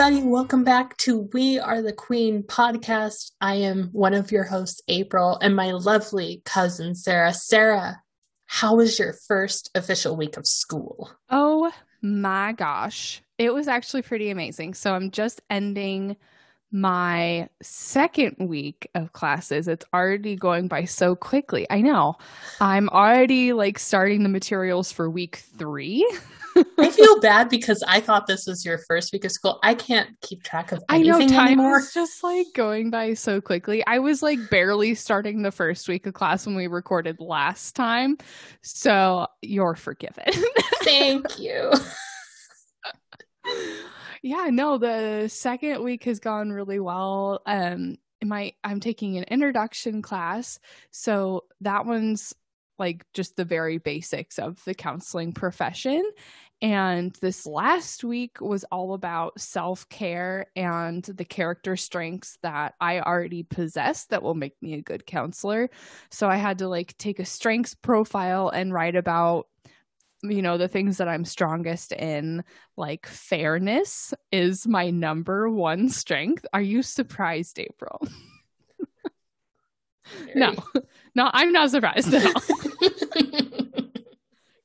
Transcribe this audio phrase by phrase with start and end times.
[0.00, 3.32] Everybody, welcome back to We Are the Queen podcast.
[3.40, 7.34] I am one of your hosts, April, and my lovely cousin, Sarah.
[7.34, 8.00] Sarah,
[8.46, 11.10] how was your first official week of school?
[11.30, 13.22] Oh my gosh.
[13.38, 14.74] It was actually pretty amazing.
[14.74, 16.16] So I'm just ending
[16.70, 19.66] my second week of classes.
[19.66, 21.66] It's already going by so quickly.
[21.70, 22.14] I know.
[22.60, 26.08] I'm already like starting the materials for week three.
[26.78, 29.58] I feel bad because I thought this was your first week of school.
[29.62, 31.78] I can't keep track of anything I know time anymore.
[31.78, 33.84] is just like going by so quickly.
[33.86, 38.18] I was like barely starting the first week of class when we recorded last time.
[38.62, 40.32] So you're forgiven.
[40.82, 41.72] Thank you.
[44.22, 47.42] yeah, no, the second week has gone really well.
[47.46, 50.58] Um my I'm taking an introduction class.
[50.90, 52.34] So that one's
[52.78, 56.02] like just the very basics of the counseling profession.
[56.60, 63.00] And this last week was all about self care and the character strengths that I
[63.00, 65.70] already possess that will make me a good counselor.
[66.10, 69.46] So I had to like take a strengths profile and write about
[70.24, 72.42] you know the things that i'm strongest in
[72.76, 76.44] like fairness is my number one strength.
[76.52, 78.00] Are you surprised april?
[80.34, 80.54] No.
[81.14, 82.42] No i'm not surprised at all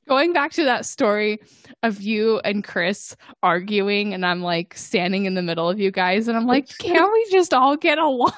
[0.08, 1.40] going back to that story
[1.82, 6.28] of you and Chris arguing, and I'm like standing in the middle of you guys,
[6.28, 8.32] and I'm like, can't we just all get along?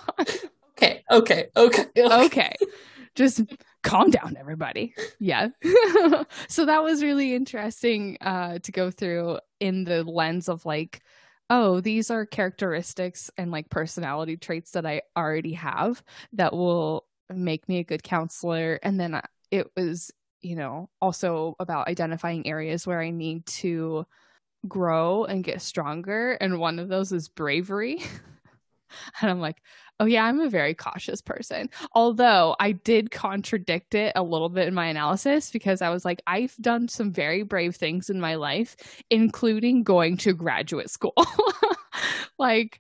[0.79, 2.25] Okay, okay, okay, okay.
[2.27, 2.55] okay.
[3.15, 3.41] Just
[3.83, 4.95] calm down, everybody.
[5.19, 5.49] Yeah.
[6.49, 11.01] so that was really interesting uh, to go through in the lens of like,
[11.49, 16.03] oh, these are characteristics and like personality traits that I already have
[16.35, 18.79] that will make me a good counselor.
[18.83, 19.21] And then
[19.51, 20.13] it was
[20.47, 24.07] you know, also about identifying areas where I need to
[24.69, 26.33] grow and get stronger.
[26.35, 28.01] And one of those is bravery.
[29.21, 29.57] and I'm like,
[29.99, 31.69] oh, yeah, I'm a very cautious person.
[31.93, 36.23] Although I did contradict it a little bit in my analysis because I was like,
[36.29, 38.77] I've done some very brave things in my life,
[39.11, 41.15] including going to graduate school.
[42.39, 42.79] like,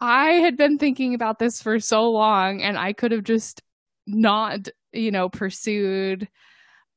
[0.00, 3.62] I had been thinking about this for so long and I could have just
[4.06, 6.28] not, you know, pursued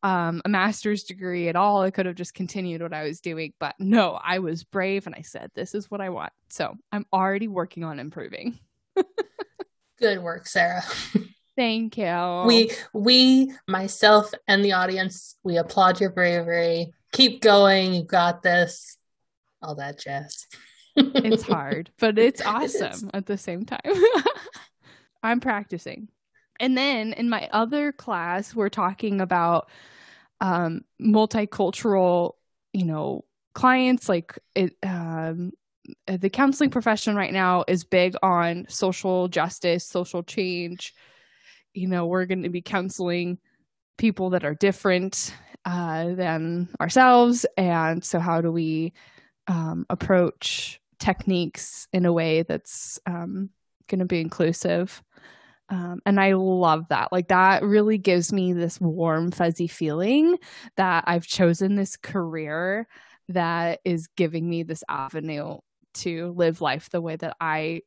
[0.03, 1.81] um, a master's degree at all.
[1.81, 5.15] I could have just continued what I was doing, but no, I was brave and
[5.15, 6.33] I said, this is what I want.
[6.49, 8.59] So I'm already working on improving.
[9.99, 10.83] Good work, Sarah.
[11.55, 12.43] Thank you.
[12.45, 16.93] We, we, myself, and the audience, we applaud your bravery.
[17.13, 17.93] Keep going.
[17.93, 18.97] You got this.
[19.61, 20.47] All that jazz.
[20.95, 23.79] it's hard, but it's awesome it at the same time.
[25.23, 26.09] I'm practicing.
[26.59, 29.69] And then in my other class, we're talking about
[30.39, 32.33] um, multicultural,
[32.73, 34.09] you know, clients.
[34.09, 35.51] Like it, um,
[36.07, 40.93] the counseling profession right now is big on social justice, social change.
[41.73, 43.39] You know, we're going to be counseling
[43.97, 45.33] people that are different
[45.65, 48.93] uh, than ourselves, and so how do we
[49.47, 53.49] um, approach techniques in a way that's um,
[53.87, 55.01] going to be inclusive?
[55.69, 57.11] Um, and I love that.
[57.11, 60.37] Like, that really gives me this warm, fuzzy feeling
[60.77, 62.87] that I've chosen this career
[63.29, 65.57] that is giving me this avenue
[65.95, 67.81] to live life the way that I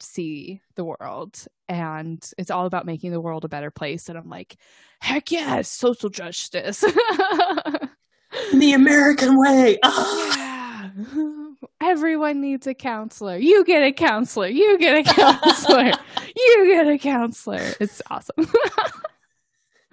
[0.00, 1.44] see the world.
[1.68, 4.08] And it's all about making the world a better place.
[4.08, 4.56] And I'm like,
[5.00, 6.80] heck yes, social justice.
[8.52, 9.78] the American way.
[9.82, 10.32] Oh.
[10.36, 11.42] Yeah.
[11.82, 13.36] Everyone needs a counselor.
[13.36, 14.48] You get a counselor.
[14.48, 15.92] You get a counselor.
[16.36, 17.72] you get a counselor.
[17.80, 18.46] It's awesome.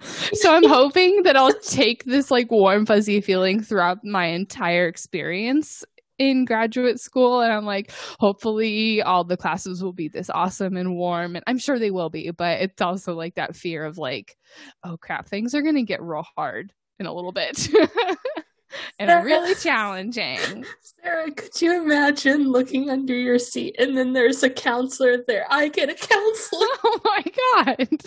[0.00, 5.84] so I'm hoping that I'll take this like warm fuzzy feeling throughout my entire experience
[6.18, 10.94] in graduate school and I'm like hopefully all the classes will be this awesome and
[10.94, 14.36] warm and I'm sure they will be but it's also like that fear of like
[14.84, 17.68] oh crap things are going to get real hard in a little bit
[18.98, 20.64] and really challenging.
[20.80, 25.46] Sarah, could you imagine looking under your seat and then there's a counselor there?
[25.50, 26.66] I get a counselor.
[26.86, 27.24] Oh my
[27.64, 27.88] god.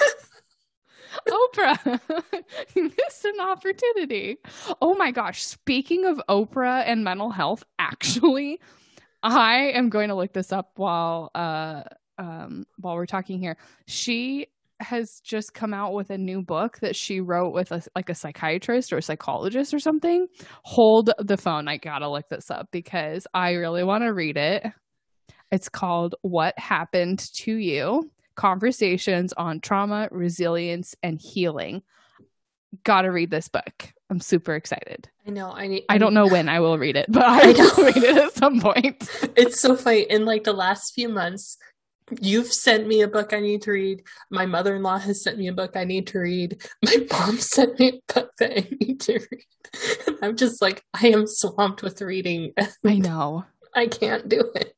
[1.30, 2.00] Oprah,
[2.76, 4.38] you missed an opportunity.
[4.82, 5.44] Oh my gosh.
[5.44, 8.60] Speaking of Oprah and mental health, actually,
[9.24, 11.84] I am going to look this up while uh
[12.18, 13.58] um while we're talking here.
[13.88, 14.48] She
[14.80, 18.16] has just come out with a new book that she wrote with a, like a
[18.16, 20.28] psychiatrist or a psychologist or something.
[20.64, 21.68] Hold the phone.
[21.68, 24.66] I gotta look this up because I really want to read it.
[25.52, 31.82] It's called What Happened to You Conversations on Trauma, Resilience, and Healing.
[32.84, 33.94] Gotta read this book.
[34.10, 35.10] I'm super excited.
[35.26, 35.52] I know.
[35.52, 35.84] I need.
[35.90, 38.34] I don't know when I will read it, but I, I will read it at
[38.34, 39.10] some point.
[39.36, 40.02] It's so funny.
[40.02, 41.58] In like the last few months,
[42.22, 44.04] you've sent me a book I need to read.
[44.30, 46.62] My mother in law has sent me a book I need to read.
[46.84, 50.18] My mom sent me a book that I need to read.
[50.22, 52.54] I'm just like, I am swamped with reading.
[52.86, 53.46] I know.
[53.76, 54.74] I can't do it.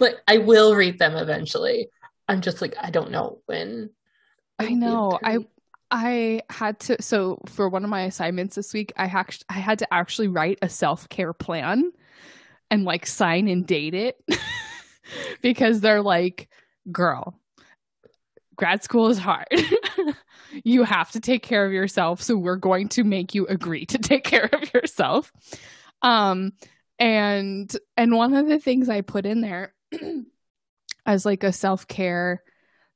[0.00, 1.88] Like, I will read them eventually.
[2.28, 3.90] I'm just like, I don't know when.
[4.58, 5.18] I know.
[5.22, 5.38] I
[5.90, 9.78] I had to so for one of my assignments this week, I had I had
[9.80, 11.92] to actually write a self care plan
[12.70, 14.22] and like sign and date it
[15.42, 16.48] because they're like
[16.90, 17.38] girl,
[18.56, 19.46] grad school is hard.
[20.64, 22.22] you have to take care of yourself.
[22.22, 25.32] So we're going to make you agree to take care of yourself.
[26.02, 26.52] Um,
[26.98, 29.72] and and one of the things I put in there
[31.06, 32.42] as like a self care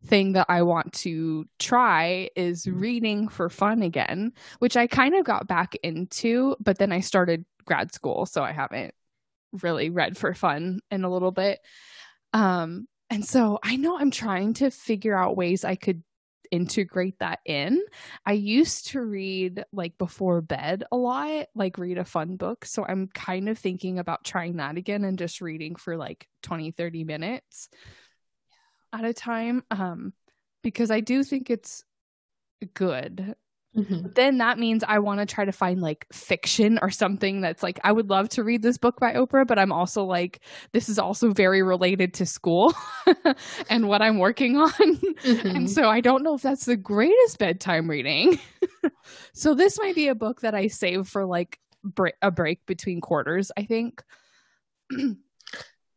[0.04, 5.24] thing that I want to try is reading for fun again, which I kind of
[5.24, 8.94] got back into, but then I started grad school, so I haven't
[9.62, 11.60] really read for fun in a little bit.
[12.32, 16.02] Um, and so I know I'm trying to figure out ways I could
[16.50, 17.82] integrate that in.
[18.24, 22.64] I used to read like before bed a lot, like read a fun book.
[22.64, 26.70] So I'm kind of thinking about trying that again and just reading for like 20,
[26.70, 27.68] 30 minutes
[28.92, 29.62] at a time.
[29.70, 30.14] Um,
[30.62, 31.84] because I do think it's
[32.74, 33.34] good
[33.76, 34.08] Mm-hmm.
[34.14, 37.80] Then that means I want to try to find like fiction or something that's like,
[37.82, 40.40] I would love to read this book by Oprah, but I'm also like,
[40.72, 42.74] this is also very related to school
[43.70, 44.70] and what I'm working on.
[45.22, 45.56] Mm-hmm.
[45.56, 48.40] And so I don't know if that's the greatest bedtime reading.
[49.34, 51.60] so this might be a book that I save for like
[52.20, 54.02] a break between quarters, I think.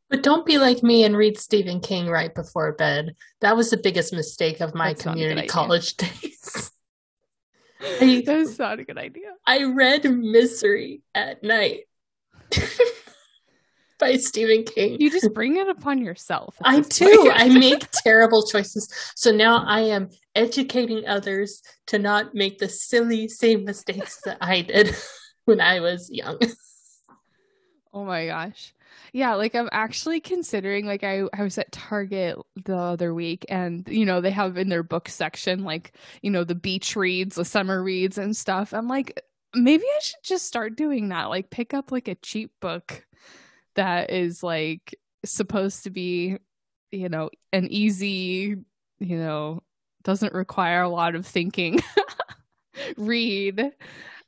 [0.10, 3.16] But don't be like me and read Stephen King right before bed.
[3.42, 6.72] That was the biggest mistake of my That's community college days.
[8.02, 9.32] I, That's not a good idea.
[9.46, 11.82] I read Misery at night
[14.00, 14.98] by Stephen King.
[15.00, 16.56] You just bring it upon yourself.
[16.64, 17.32] I do.
[17.34, 18.94] I make terrible choices.
[19.16, 24.62] So now I am educating others to not make the silly same mistakes that I
[24.62, 24.96] did
[25.46, 26.40] when I was young.
[27.94, 28.75] Oh my gosh.
[29.14, 33.88] Yeah, like I'm actually considering like I, I was at Target the other week and
[33.88, 37.46] you know, they have in their book section like, you know, the beach reads, the
[37.46, 38.74] summer reads and stuff.
[38.74, 39.22] I'm like
[39.56, 41.30] maybe I should just start doing that.
[41.30, 43.06] Like pick up like a cheap book
[43.76, 46.38] that is like supposed to be,
[46.92, 48.58] you know, an easy,
[49.00, 49.64] you know,
[50.04, 51.80] doesn't require a lot of thinking
[52.98, 53.72] read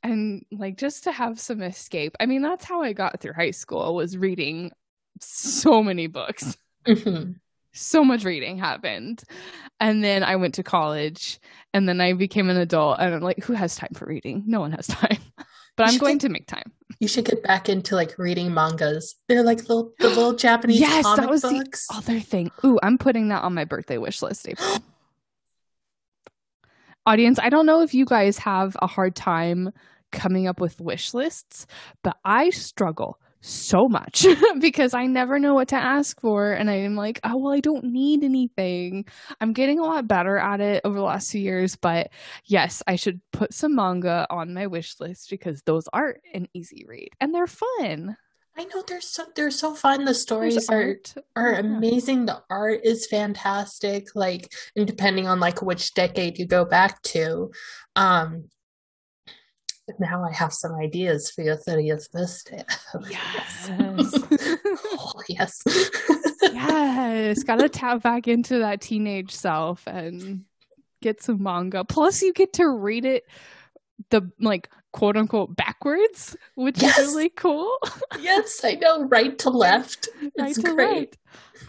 [0.04, 2.16] and like just to have some escape.
[2.20, 4.72] I mean, that's how I got through high school was reading
[5.22, 6.58] so many books.
[6.88, 7.34] Mm-hmm.
[7.74, 9.22] So much reading happened.
[9.78, 11.38] And then I went to college
[11.74, 14.46] and then I became an adult and I'm like, who has time for reading?
[14.48, 15.18] No one has time.
[15.76, 16.72] But I'm going get, to make time.
[17.00, 19.16] You should get back into like reading mangas.
[19.28, 21.88] They're like little the little Japanese yes, that was books.
[21.88, 22.52] the other thing.
[22.66, 24.48] Ooh, I'm putting that on my birthday wish list.
[27.08, 29.72] Audience, I don't know if you guys have a hard time
[30.12, 31.66] coming up with wish lists,
[32.04, 34.26] but I struggle so much
[34.60, 36.52] because I never know what to ask for.
[36.52, 39.06] And I'm like, oh, well, I don't need anything.
[39.40, 41.78] I'm getting a lot better at it over the last few years.
[41.78, 42.10] But
[42.44, 46.84] yes, I should put some manga on my wish list because those are an easy
[46.86, 48.18] read and they're fun.
[48.58, 50.06] I know they're so they're so fun.
[50.06, 50.98] The stories are
[51.36, 51.60] are yeah.
[51.60, 52.26] amazing.
[52.26, 54.08] The art is fantastic.
[54.16, 57.52] Like, and depending on like which decade you go back to,
[57.96, 58.50] um,
[60.00, 62.64] now I have some ideas for your 30th birthday.
[63.10, 63.70] yes.
[65.00, 65.62] oh, yes.
[66.42, 67.44] yes.
[67.44, 70.46] Gotta tap back into that teenage self and
[71.02, 71.86] get some manga.
[71.86, 73.26] Plus, you get to read it
[74.10, 76.98] the like quote unquote backwards, which yes.
[76.98, 77.78] is really cool.
[78.20, 79.04] yes, I know.
[79.04, 80.10] Right to left.
[80.40, 81.16] Right it's to great.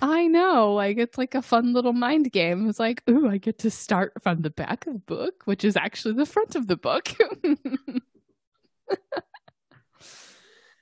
[0.00, 0.72] I know.
[0.72, 2.66] Like it's like a fun little mind game.
[2.70, 5.76] It's like, ooh, I get to start from the back of the book, which is
[5.76, 7.10] actually the front of the book.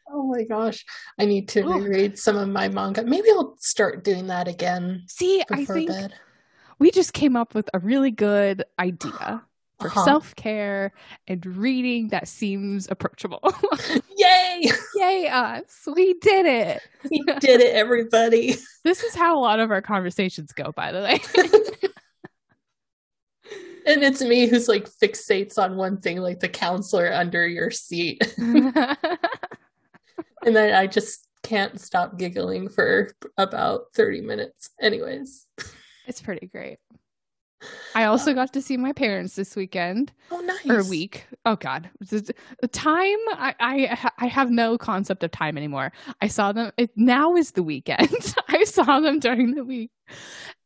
[0.09, 0.85] oh my gosh.
[1.19, 1.81] I need to oh.
[1.81, 3.03] reread some of my manga.
[3.03, 5.03] Maybe I'll start doing that again.
[5.09, 6.15] See, I think bed.
[6.79, 9.43] we just came up with a really good idea
[9.79, 10.05] for uh-huh.
[10.05, 10.93] self care
[11.29, 13.41] and reading that seems approachable.
[14.17, 14.71] Yay!
[14.95, 15.87] Yay, us.
[15.87, 16.81] We did it.
[17.11, 18.57] We did it, everybody.
[18.85, 21.19] This is how a lot of our conversations go, by the way.
[23.85, 28.23] and it's me who's like fixates on one thing, like the counselor under your seat.
[28.39, 28.73] and
[30.45, 34.71] then I just can't stop giggling for about 30 minutes.
[34.81, 35.49] Anyways,
[36.07, 36.79] it's pretty great.
[37.95, 40.13] I also got to see my parents this weekend.
[40.31, 40.67] Oh, nice.
[40.69, 41.27] Or week.
[41.45, 42.35] Oh God, the
[42.71, 43.17] time.
[43.33, 45.93] I, I I have no concept of time anymore.
[46.21, 46.73] I saw them.
[46.77, 48.35] It, now is the weekend.
[48.49, 49.91] I saw them during the week,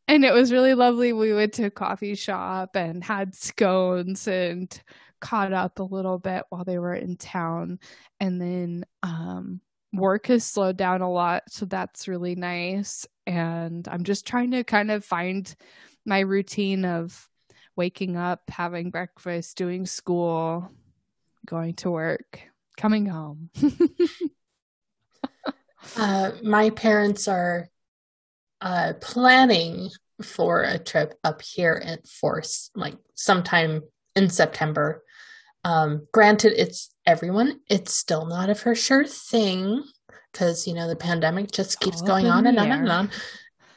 [0.08, 1.12] and it was really lovely.
[1.12, 4.82] We went to a coffee shop and had scones and
[5.20, 7.78] caught up a little bit while they were in town,
[8.18, 9.60] and then um,
[9.92, 13.06] work has slowed down a lot, so that's really nice.
[13.26, 15.54] And I'm just trying to kind of find
[16.04, 17.28] my routine of
[17.76, 20.70] waking up, having breakfast, doing school,
[21.46, 22.40] going to work,
[22.76, 23.50] coming home.
[25.96, 27.68] uh, my parents are
[28.60, 29.90] uh, planning
[30.22, 33.82] for a trip up here at Force, like sometime
[34.14, 35.02] in September.
[35.64, 37.60] Um, granted, it's everyone.
[37.68, 39.82] It's still not a for sure thing
[40.32, 43.10] because you know the pandemic just keeps All going on and on and on.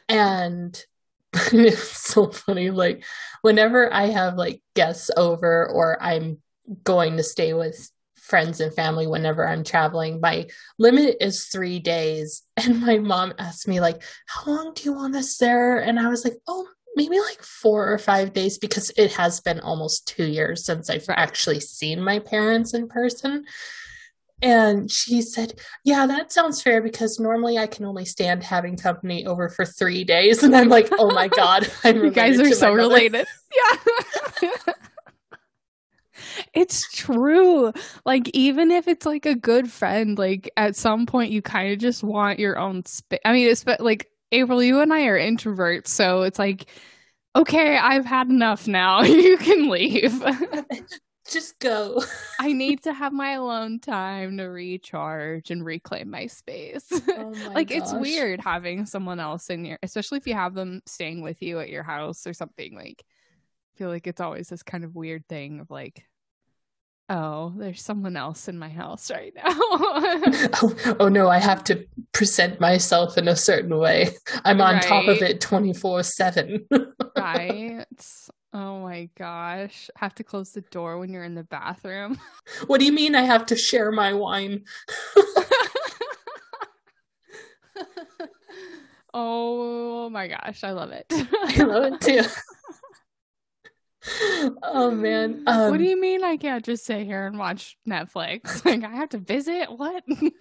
[0.10, 0.86] And
[1.52, 2.70] it's so funny.
[2.70, 3.04] Like
[3.42, 6.38] whenever I have like guests over or I'm
[6.84, 10.48] going to stay with friends and family whenever I'm traveling, my
[10.78, 12.44] limit is three days.
[12.58, 16.08] And my mom asked me like, "How long do you want us there?" And I
[16.08, 20.26] was like, "Oh, maybe like four or five days," because it has been almost two
[20.26, 23.46] years since I've actually seen my parents in person.
[24.44, 25.54] And she said,
[25.86, 30.04] Yeah, that sounds fair because normally I can only stand having company over for three
[30.04, 30.44] days.
[30.54, 31.72] And I'm like, Oh my God.
[31.86, 33.26] You guys are so related.
[33.56, 34.50] Yeah.
[36.54, 37.72] it's true.
[38.06, 41.80] Like, even if it's like a good friend, like at some point you kind of
[41.80, 43.20] just want your own space.
[43.24, 45.88] I mean, it's like April, you and I are introverts.
[45.88, 46.66] So it's like,
[47.36, 49.04] okay, I've had enough now.
[49.04, 50.22] you can leave.
[51.34, 52.04] Just go.
[52.40, 56.88] I need to have my alone time to recharge and reclaim my space.
[56.92, 57.80] Oh my like gosh.
[57.80, 61.60] it's weird having someone else in your especially if you have them staying with you
[61.60, 65.28] at your house or something like I feel like it's always this kind of weird
[65.28, 66.06] thing of like
[67.10, 69.44] oh, there's someone else in my house right now.
[69.52, 74.10] oh, oh, no, I have to present myself in a certain way.
[74.46, 74.84] I'm on right.
[74.84, 76.66] top of it 24 7.
[77.18, 77.86] right.
[78.54, 79.90] Oh my gosh.
[79.96, 82.20] Have to close the door when you're in the bathroom.
[82.68, 84.66] What do you mean I have to share my wine?
[89.14, 91.06] oh my gosh, I love it.
[91.12, 92.22] I love it too.
[94.64, 95.44] Oh man.
[95.48, 98.64] Um, what do you mean I can't just sit here and watch Netflix?
[98.74, 99.68] Like I have to visit?
[99.70, 100.04] What?
[100.08, 100.32] you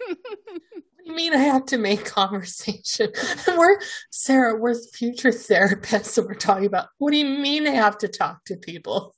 [1.05, 3.11] mean I have to make conversation?
[3.47, 3.79] we're
[4.11, 8.07] Sarah, we're future therapists and we're talking about what do you mean I have to
[8.07, 9.15] talk to people?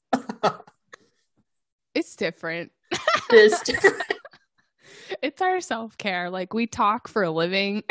[1.94, 2.72] it's different.
[2.92, 4.04] It is different.
[5.22, 6.30] it's our self care.
[6.30, 7.84] Like we talk for a living.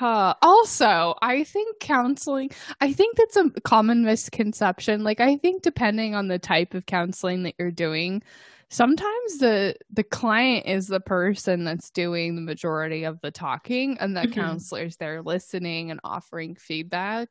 [0.00, 5.04] Uh, also, I think counseling, I think that's a common misconception.
[5.04, 8.22] Like, I think depending on the type of counseling that you're doing,
[8.70, 14.16] sometimes the the client is the person that's doing the majority of the talking and
[14.16, 14.40] the mm-hmm.
[14.40, 17.28] counselors they're listening and offering feedback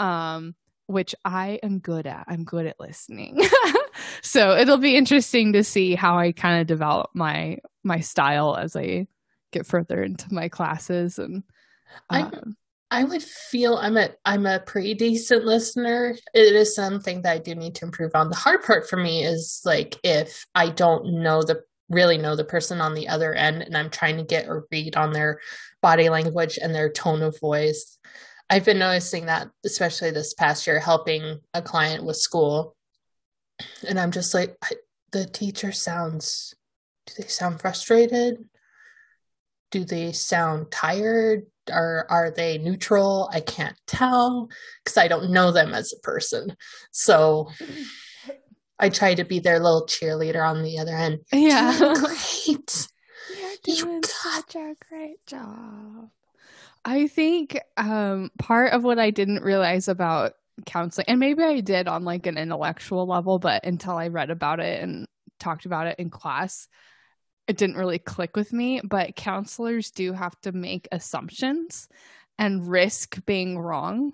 [0.00, 0.54] um
[0.86, 2.26] which I am good at.
[2.28, 3.40] I'm good at listening.
[4.22, 8.76] so it'll be interesting to see how I kind of develop my my style as
[8.76, 9.06] I
[9.52, 11.42] get further into my classes and
[12.10, 12.56] um,
[12.90, 16.16] I would feel I'm a I'm a pretty decent listener.
[16.34, 18.30] It is something that I do need to improve on.
[18.30, 22.44] The hard part for me is like if I don't know the really know the
[22.44, 25.40] person on the other end and I'm trying to get a read on their
[25.82, 27.98] body language and their tone of voice.
[28.48, 32.76] I've been noticing that especially this past year helping a client with school.
[33.88, 34.56] And I'm just like
[35.12, 36.54] the teacher sounds
[37.06, 38.44] do they sound frustrated?
[39.70, 41.46] Do they sound tired?
[41.70, 43.30] Are are they neutral?
[43.32, 44.48] I can't tell
[44.84, 46.56] because i don't know them as a person.
[46.90, 47.50] So
[48.78, 51.20] i try to be their little cheerleader on the other end.
[51.32, 51.94] Yeah.
[51.94, 52.88] Great.
[53.38, 56.10] You're doing you such a great job.
[56.84, 61.88] I think um part of what i didn't realize about counseling and maybe i did
[61.88, 65.06] on like an intellectual level but until i read about it and
[65.38, 66.68] talked about it in class
[67.46, 71.88] it didn't really click with me, but counselors do have to make assumptions
[72.38, 74.12] and risk being wrong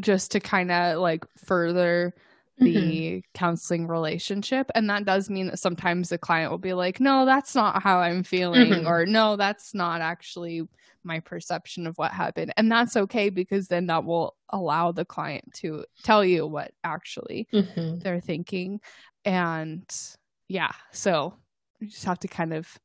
[0.00, 2.14] just to kind of like further
[2.58, 3.18] the mm-hmm.
[3.34, 4.70] counseling relationship.
[4.74, 7.98] And that does mean that sometimes the client will be like, no, that's not how
[7.98, 8.86] I'm feeling, mm-hmm.
[8.86, 10.62] or no, that's not actually
[11.04, 12.52] my perception of what happened.
[12.56, 17.48] And that's okay because then that will allow the client to tell you what actually
[17.52, 17.98] mm-hmm.
[17.98, 18.80] they're thinking.
[19.24, 19.84] And
[20.48, 21.34] yeah, so
[21.82, 22.78] you just have to kind of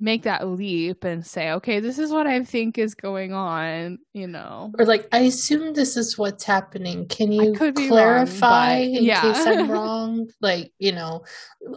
[0.00, 4.26] make that leap and say, okay, this is what I think is going on, you
[4.26, 4.72] know.
[4.78, 7.06] Or like, I assume this is what's happening.
[7.06, 9.20] Can you clarify wrong, in yeah.
[9.20, 10.28] case I'm wrong?
[10.40, 11.24] Like, you know,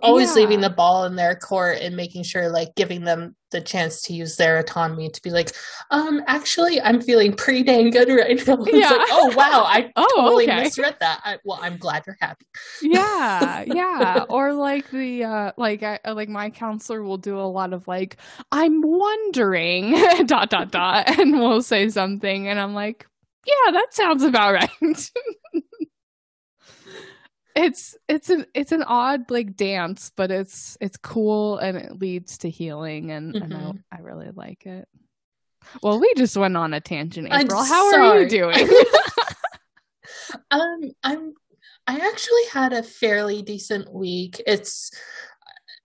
[0.01, 0.41] always yeah.
[0.41, 4.13] leaving the ball in their court and making sure, like, giving them the chance to
[4.13, 5.51] use their autonomy to be like,
[5.91, 8.57] um, actually, I'm feeling pretty dang good right now.
[8.73, 8.89] Yeah.
[8.89, 10.63] like, oh wow, I oh, totally okay.
[10.63, 11.21] misread that.
[11.23, 12.45] I, well, I'm glad you're happy.
[12.81, 14.25] yeah, yeah.
[14.29, 18.17] Or like the uh, like I, like my counselor will do a lot of like,
[18.51, 19.93] I'm wondering
[20.25, 23.07] dot dot dot, and we'll say something, and I'm like,
[23.45, 25.09] yeah, that sounds about right
[27.55, 32.39] it's it's an it's an odd like dance but it's it's cool and it leads
[32.39, 33.43] to healing and, mm-hmm.
[33.43, 33.77] and I, mm-hmm.
[33.91, 34.87] I, really like it
[35.81, 38.07] well we just went on a tangent april I'm how sorry.
[38.07, 38.55] are you doing
[40.51, 41.33] um i'm
[41.87, 44.91] i actually had a fairly decent week it's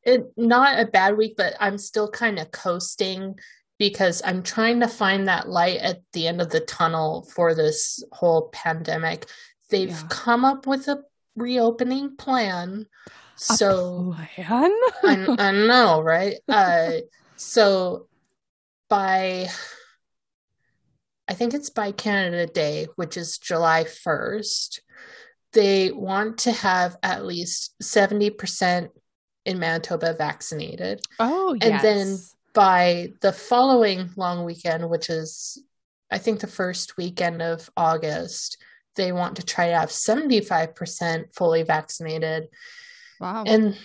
[0.05, 3.39] it not a bad week but i'm still kind of coasting
[3.79, 8.03] because i'm trying to find that light at the end of the tunnel for this
[8.13, 9.27] whole pandemic
[9.71, 10.07] they've yeah.
[10.09, 11.03] come up with a
[11.39, 12.87] reopening plan.
[13.37, 14.73] So plan?
[15.05, 16.37] I, I know, right?
[16.49, 16.93] Uh,
[17.37, 18.09] so
[18.89, 19.49] by
[21.29, 24.81] I think it's by Canada Day, which is July 1st,
[25.53, 28.89] they want to have at least 70%
[29.45, 31.03] in Manitoba vaccinated.
[31.19, 31.71] Oh, yes.
[31.71, 32.19] And then
[32.55, 35.63] by the following long weekend, which is
[36.11, 38.57] I think the first weekend of August,
[38.99, 42.49] they want to try to have 75% fully vaccinated.
[43.19, 43.45] Wow.
[43.47, 43.79] And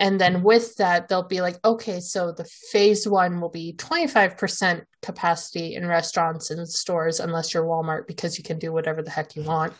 [0.00, 4.84] and then with that they'll be like okay so the phase 1 will be 25%
[5.02, 9.36] capacity in restaurants and stores unless you're Walmart because you can do whatever the heck
[9.36, 9.74] you want.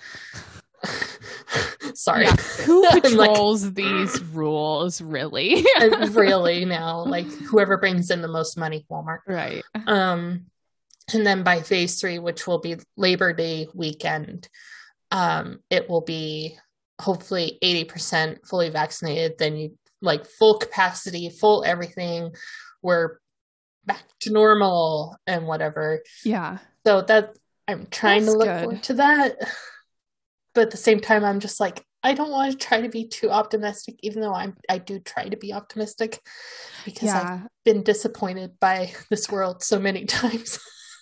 [1.94, 2.24] Sorry.
[2.24, 2.36] Yeah.
[2.66, 5.64] Who patrols like, these rules really?
[6.10, 9.20] really now like whoever brings in the most money Walmart.
[9.26, 9.62] Right.
[9.86, 10.46] Um
[11.14, 14.48] and then by phase 3 which will be Labor Day weekend
[15.10, 16.58] um, it will be
[17.00, 19.38] hopefully 80% fully vaccinated.
[19.38, 22.34] Then you like full capacity, full everything.
[22.82, 23.18] We're
[23.84, 26.02] back to normal and whatever.
[26.24, 26.58] Yeah.
[26.86, 27.36] So that
[27.68, 28.60] I'm trying That's to look good.
[28.60, 29.36] forward to that.
[30.54, 33.08] But at the same time, I'm just like, I don't want to try to be
[33.08, 36.20] too optimistic, even though I'm I do try to be optimistic
[36.84, 37.40] because yeah.
[37.42, 40.58] I've been disappointed by this world so many times.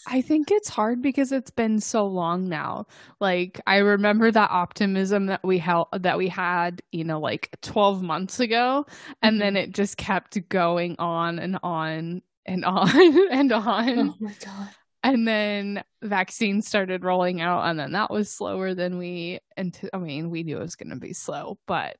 [0.07, 2.87] I think it's hard because it's been so long now.
[3.21, 8.03] Like I remember that optimism that we held that we had, you know, like 12
[8.03, 8.87] months ago
[9.23, 9.41] and mm-hmm.
[9.41, 13.99] then it just kept going on and on and on and on.
[13.99, 14.69] Oh my god.
[15.03, 19.99] And then vaccines started rolling out and then that was slower than we and I
[19.99, 21.97] mean, we knew it was going to be slow, but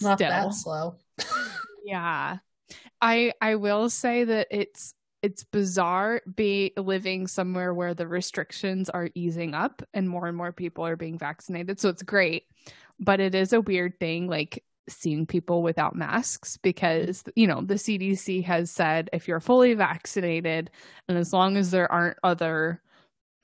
[0.00, 0.96] Not still that slow.
[1.84, 2.38] yeah.
[3.00, 9.08] I I will say that it's it's bizarre be living somewhere where the restrictions are
[9.14, 11.80] easing up and more and more people are being vaccinated.
[11.80, 12.44] So it's great
[13.02, 17.74] but it is a weird thing like seeing people without masks because you know the
[17.74, 20.70] CDC has said if you're fully vaccinated
[21.08, 22.80] and as long as there aren't other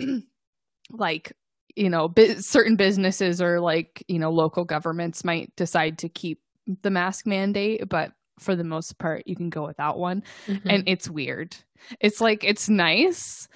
[0.90, 1.32] like
[1.76, 6.40] you know certain businesses or like you know local governments might decide to keep
[6.82, 10.22] the mask mandate but for the most part you can go without one.
[10.46, 10.68] Mm-hmm.
[10.68, 11.56] and it's weird.
[12.00, 13.48] It's like it's nice.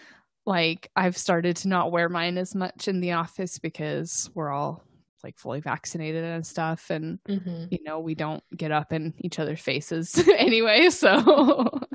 [0.44, 4.82] Like i've started to not wear mine as much in the office because we're all
[5.22, 6.90] like fully vaccinated and stuff.
[6.90, 7.66] And mm-hmm.
[7.70, 11.80] you know we don't get up in each other's faces anyway so.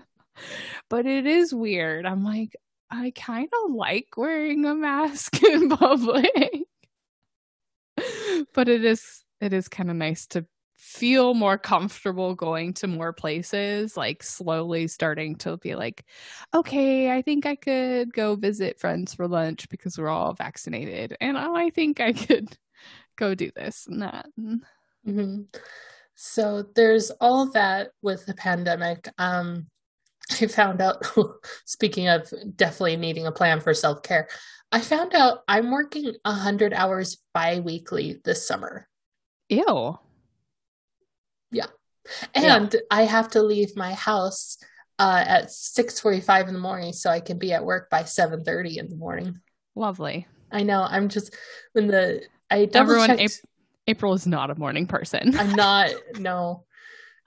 [0.89, 2.05] But it is weird.
[2.05, 2.55] I'm like
[2.89, 6.31] i kind of like wearing a mask in public.
[8.53, 10.45] But it is it is kind of nice to
[10.77, 16.05] feel more comfortable going to more places, like slowly starting to be like,
[16.53, 21.17] okay, I think I could go visit friends for lunch because we're all vaccinated.
[21.19, 22.55] And oh, I think I could
[23.15, 24.27] go do this and that.
[24.39, 25.41] Mm-hmm.
[26.15, 29.09] So there's all that with the pandemic.
[29.17, 29.67] Um,
[30.41, 31.03] I found out,
[31.65, 34.27] speaking of definitely needing a plan for self care,
[34.71, 38.87] I found out I'm working 100 hours bi weekly this summer.
[39.49, 39.97] Ew.
[41.51, 41.67] Yeah.
[42.33, 42.79] And yeah.
[42.89, 44.57] I have to leave my house
[44.99, 48.87] uh, at 6:45 in the morning so I can be at work by 7:30 in
[48.89, 49.39] the morning.
[49.75, 50.27] Lovely.
[50.51, 50.85] I know.
[50.89, 51.35] I'm just
[51.73, 53.19] when the I Everyone.
[53.87, 55.37] April is not a morning person.
[55.37, 55.91] I'm not.
[56.17, 56.65] No,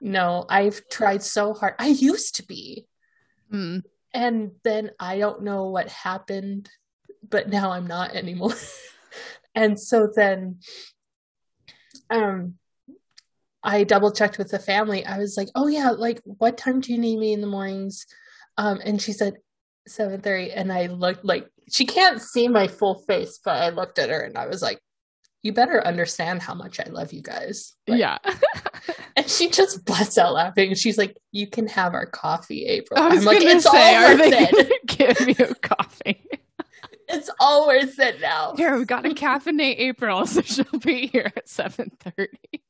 [0.00, 0.46] no.
[0.48, 1.74] I've tried so hard.
[1.78, 2.86] I used to be,
[3.52, 3.82] mm.
[4.12, 6.68] and then I don't know what happened,
[7.28, 8.54] but now I'm not anymore.
[9.54, 10.60] and so then,
[12.10, 12.54] um,
[13.62, 15.04] I double checked with the family.
[15.04, 18.06] I was like, oh, yeah, like, what time do you need me in the mornings?
[18.56, 19.34] Um, and she said
[19.88, 24.10] 7:30 and I looked like she can't see my full face, but I looked at
[24.10, 24.80] her and I was like,
[25.42, 27.74] you better understand how much I love you guys.
[27.86, 28.18] Like, yeah.
[29.16, 30.74] and she just busts out laughing.
[30.74, 34.20] She's like, "You can have our coffee, April." I I'm like, "It's say, all worth
[34.22, 34.86] it.
[34.86, 36.26] give you coffee?
[37.12, 41.32] It's all worth it now." Here, we got to caffeinate April, so she'll be here
[41.34, 42.62] at seven thirty.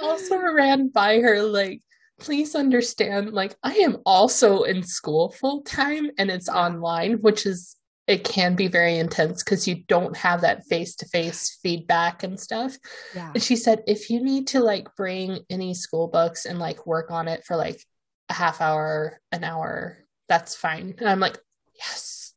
[0.00, 1.82] I also ran by her like,
[2.20, 7.76] "Please understand, like, I am also in school full time, and it's online, which is."
[8.06, 12.38] It can be very intense because you don't have that face to face feedback and
[12.38, 12.76] stuff.
[13.14, 13.30] Yeah.
[13.32, 17.10] And she said, if you need to like bring any school books and like work
[17.10, 17.82] on it for like
[18.28, 20.94] a half hour, an hour, that's fine.
[20.98, 21.38] And I'm like,
[21.78, 22.34] yes.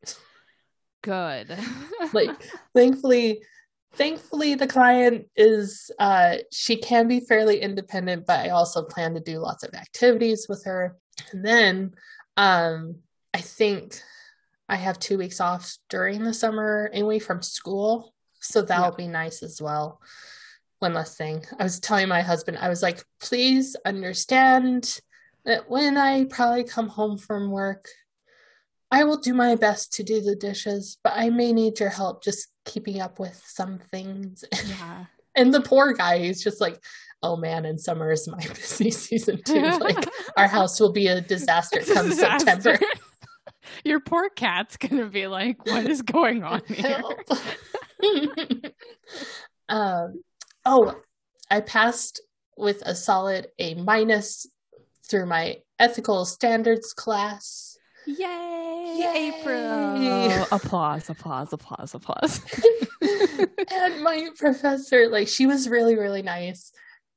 [1.02, 1.58] Good.
[2.14, 2.32] Like,
[2.74, 3.42] thankfully,
[3.98, 9.20] thankfully the client is uh she can be fairly independent, but I also plan to
[9.20, 10.96] do lots of activities with her.
[11.32, 11.94] And then
[12.38, 12.98] um
[13.34, 14.02] I think
[14.70, 18.14] I have two weeks off during the summer anyway from school.
[18.40, 19.06] So that'll Yeah.
[19.06, 20.02] be nice as well.
[20.80, 21.44] One last thing.
[21.60, 25.00] I was telling my husband, I was like, please understand
[25.46, 27.88] that when I probably come home from work,
[28.92, 32.24] I will do my best to do the dishes, but I may need your help
[32.24, 34.44] just keeping up with some things.
[34.68, 35.06] yeah.
[35.40, 36.84] And the poor guy, he's just like,
[37.22, 39.62] oh man, and summer is my busy season too.
[39.62, 42.40] Like, our house will be a disaster come Disaster.
[42.40, 42.80] September.
[43.86, 47.04] Your poor cat's gonna be like, "What is going on here?"
[49.70, 50.24] Um,
[50.66, 50.96] oh,
[51.52, 52.22] I passed
[52.58, 54.48] with a solid A minus
[55.08, 57.77] through my ethical standards class.
[58.08, 59.34] Yay, Yay.
[59.34, 60.48] April!
[60.54, 62.40] applause, applause, applause, applause.
[63.02, 66.72] and my professor, like, she was really, really nice.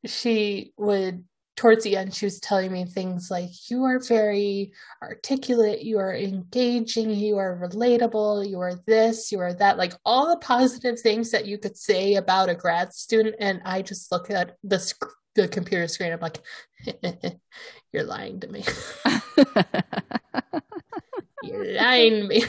[0.05, 1.24] She would,
[1.57, 6.12] towards the end, she was telling me things like, You are very articulate, you are
[6.12, 9.79] engaging, you are relatable, you are this, you are that.
[9.79, 13.37] Like, all the positive things that you could say about a grad student.
[13.38, 15.05] And I just look at the, sc-
[15.37, 16.40] the computer screen, I'm like,
[17.92, 18.64] You're lying to me.
[21.50, 22.42] To me.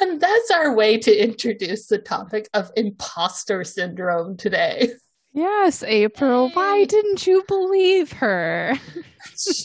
[0.00, 4.90] And that's our way to introduce the topic of imposter syndrome today.
[5.32, 6.50] yes, April.
[6.50, 8.74] Why didn't you believe her?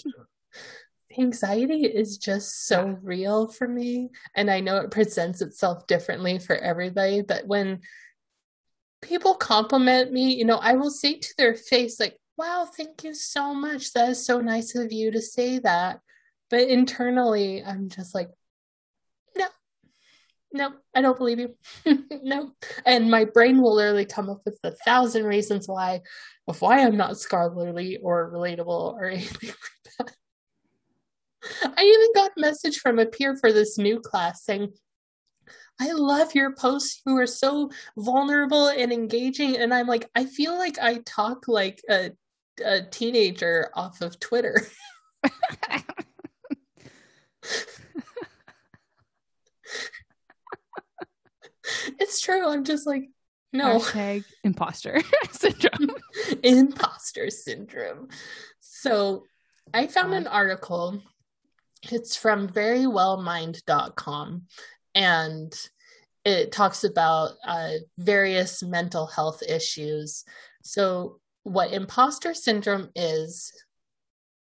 [1.18, 4.10] Anxiety is just so real for me.
[4.36, 7.82] And I know it presents itself differently for everybody, but when
[9.02, 13.14] people compliment me, you know, I will say to their face, like, wow, thank you
[13.14, 13.94] so much.
[13.94, 16.00] That is so nice of you to say that.
[16.54, 18.30] But internally, I'm just like,
[19.36, 19.48] no,
[20.54, 21.56] no, I don't believe you.
[22.22, 22.52] no.
[22.86, 26.02] And my brain will literally come up with a thousand reasons why
[26.48, 30.08] of why I'm not scholarly or relatable or anything like
[31.42, 31.74] that.
[31.76, 34.74] I even got a message from a peer for this new class saying,
[35.82, 37.02] I love your posts.
[37.08, 39.58] You are so vulnerable and engaging.
[39.58, 42.12] And I'm like, I feel like I talk like a,
[42.64, 44.62] a teenager off of Twitter.
[52.00, 52.48] it's true.
[52.48, 53.10] I'm just like,
[53.52, 53.80] no.
[53.80, 55.00] Hashtag imposter
[55.32, 55.92] syndrome.
[56.44, 58.08] imposter syndrome.
[58.60, 59.24] So
[59.74, 61.02] I found an article.
[61.92, 64.44] It's from verywellmind.com
[64.96, 65.70] and
[66.26, 70.24] it talks about uh, various mental health issues.
[70.64, 73.52] So, what imposter syndrome is,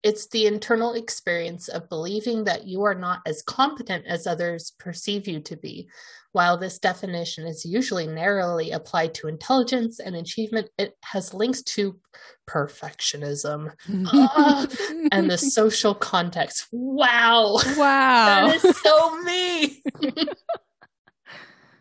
[0.03, 5.29] it's the internal experience of believing that you are not as competent as others perceive
[5.29, 5.89] you to be.
[6.33, 12.01] While this definition is usually narrowly applied to intelligence and achievement, it has links to
[12.49, 13.73] perfectionism
[14.07, 14.67] Ah,
[15.13, 16.69] and the social context.
[16.73, 18.49] Wow, wow.
[18.49, 19.83] that is so me.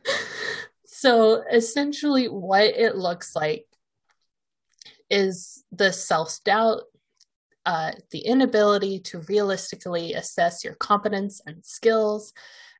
[0.85, 3.65] so essentially, what it looks like
[5.09, 6.81] is the self doubt,
[7.65, 12.33] uh, the inability to realistically assess your competence and skills,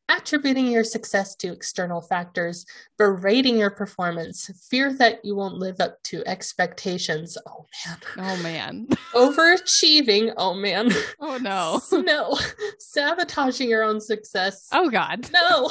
[0.10, 2.66] attributing your success to external factors,
[2.98, 7.38] berating your performance, fear that you won't live up to expectations.
[7.48, 7.98] Oh man.
[8.18, 8.88] oh man.
[9.14, 10.34] Overachieving.
[10.38, 10.92] Oh man.
[11.20, 11.82] Oh no.
[12.02, 12.38] no.
[12.80, 14.68] Sabotaging your own success.
[14.72, 15.30] Oh god.
[15.32, 15.70] No.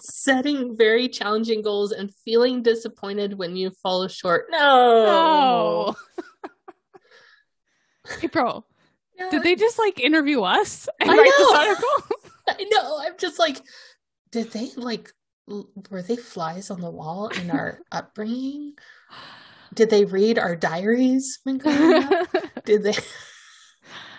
[0.00, 4.46] Setting very challenging goals and feeling disappointed when you fall short.
[4.50, 4.64] No.
[5.04, 5.96] No.
[8.22, 8.66] April,
[9.18, 11.58] No, did they just like interview us and I write this know.
[11.58, 12.16] article?
[12.48, 12.98] I know.
[13.00, 13.56] I'm just like,
[14.30, 15.10] did they like,
[15.90, 18.74] were they flies on the wall in our upbringing?
[19.74, 22.28] Did they read our diaries when growing up?
[22.64, 22.94] Did they?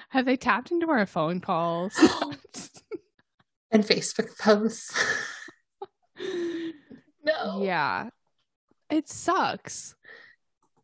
[0.09, 1.93] Have they tapped into our phone calls?
[3.71, 4.93] and Facebook posts.
[7.23, 7.61] no.
[7.61, 8.09] Yeah.
[8.89, 9.95] It sucks.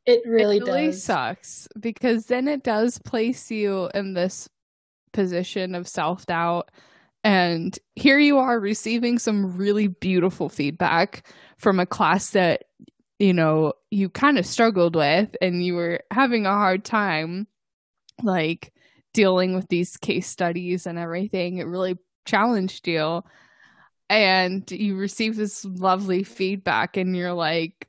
[0.06, 1.04] It really, it really does.
[1.04, 4.50] sucks because then it does place you in this
[5.14, 6.70] position of self doubt.
[7.24, 11.26] And here you are receiving some really beautiful feedback
[11.58, 12.66] from a class that,
[13.18, 17.48] you know, you kind of struggled with and you were having a hard time,
[18.22, 18.74] like
[19.14, 21.58] dealing with these case studies and everything.
[21.60, 23.24] It really challenged you.
[24.10, 27.88] And you receive this lovely feedback, and you're like,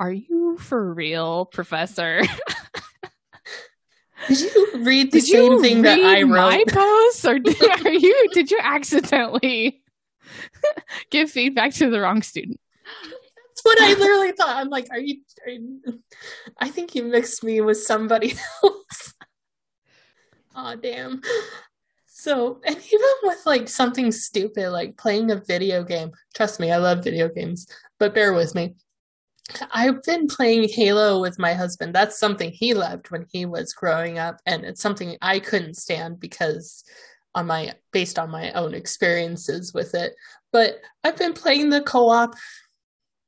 [0.00, 2.22] Are you for real, Professor?
[4.28, 6.68] Did you read the did same thing that I read my wrote?
[6.68, 8.28] posts, or did, are you?
[8.32, 9.82] Did you accidentally
[11.10, 12.58] give feedback to the wrong student?
[13.04, 14.56] That's what I literally thought.
[14.56, 15.80] I'm like, are you, are you
[16.58, 19.12] I think you mixed me with somebody else.
[20.56, 21.20] oh damn.
[22.06, 26.78] So, and even with like something stupid like playing a video game, trust me, I
[26.78, 27.66] love video games,
[27.98, 28.74] but bear with me.
[29.72, 31.94] I've been playing Halo with my husband.
[31.94, 36.18] That's something he loved when he was growing up, and it's something I couldn't stand
[36.18, 36.84] because
[37.34, 40.14] on my based on my own experiences with it.
[40.52, 42.36] But I've been playing the co-op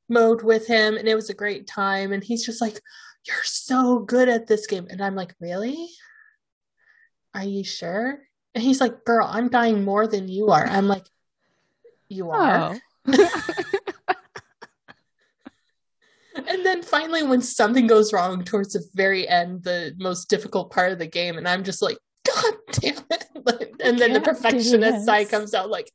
[0.09, 2.79] mode with him and it was a great time and he's just like
[3.25, 5.89] you're so good at this game and I'm like, "Really?
[7.33, 8.19] Are you sure?"
[8.55, 11.05] And he's like, "Girl, I'm dying more than you are." I'm like,
[12.07, 13.29] "You are?" Oh.
[16.47, 20.91] And then finally, when something goes wrong towards the very end, the most difficult part
[20.91, 23.25] of the game, and I'm just like, God damn it.
[23.79, 25.89] And then the perfectionist side comes out like,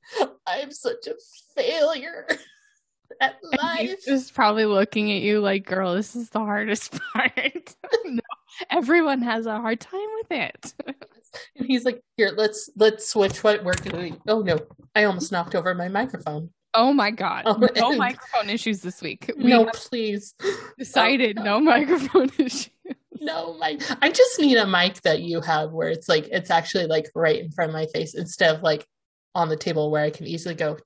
[0.47, 1.15] I'm such a
[1.55, 2.27] failure
[3.21, 3.99] at life.
[4.07, 7.77] just probably looking at you like, girl, this is the hardest part.
[8.07, 8.23] no,
[8.71, 10.75] everyone has a hard time with it.
[11.57, 14.19] And he's like, Here, let's let's switch what we're doing.
[14.27, 14.59] Oh no,
[14.95, 16.51] I almost knocked over my microphone.
[16.75, 17.43] Oh my god.
[17.47, 19.31] Oh, no microphone issues this week.
[19.37, 20.35] We no, please.
[20.79, 22.71] decided Oh, no microphone issues.
[23.21, 23.81] No, mic.
[24.03, 27.39] I just need a mic that you have where it's like it's actually like right
[27.39, 28.87] in front of my face instead of like
[29.35, 30.79] on the table where I can easily go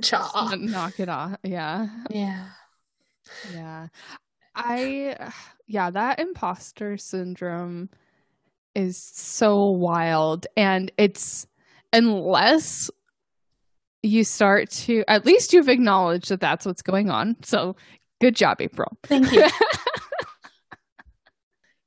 [0.00, 0.54] cha.
[0.56, 1.36] Knock it off.
[1.42, 1.88] Yeah.
[2.10, 2.46] Yeah.
[3.52, 3.88] Yeah.
[4.54, 5.32] I
[5.66, 7.90] yeah, that imposter syndrome
[8.74, 11.46] is so wild and it's
[11.92, 12.90] unless
[14.06, 17.36] you start to at least you've acknowledged that that's what's going on.
[17.42, 17.76] So
[18.20, 18.96] good job April.
[19.04, 19.46] Thank you.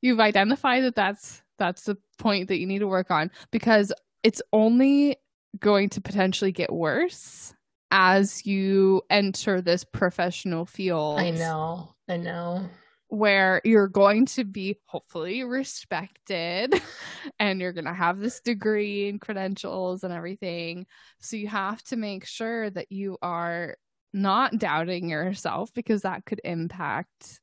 [0.02, 3.92] You've identified that that's that's the point that you need to work on because
[4.24, 5.18] it's only
[5.60, 7.54] going to potentially get worse
[7.92, 11.20] as you enter this professional field.
[11.20, 11.96] I know.
[12.08, 12.70] I know.
[13.10, 16.74] Where you're going to be hopefully respected
[17.40, 20.86] and you're going to have this degree and credentials and everything.
[21.20, 23.76] So you have to make sure that you are
[24.14, 27.40] not doubting yourself because that could impact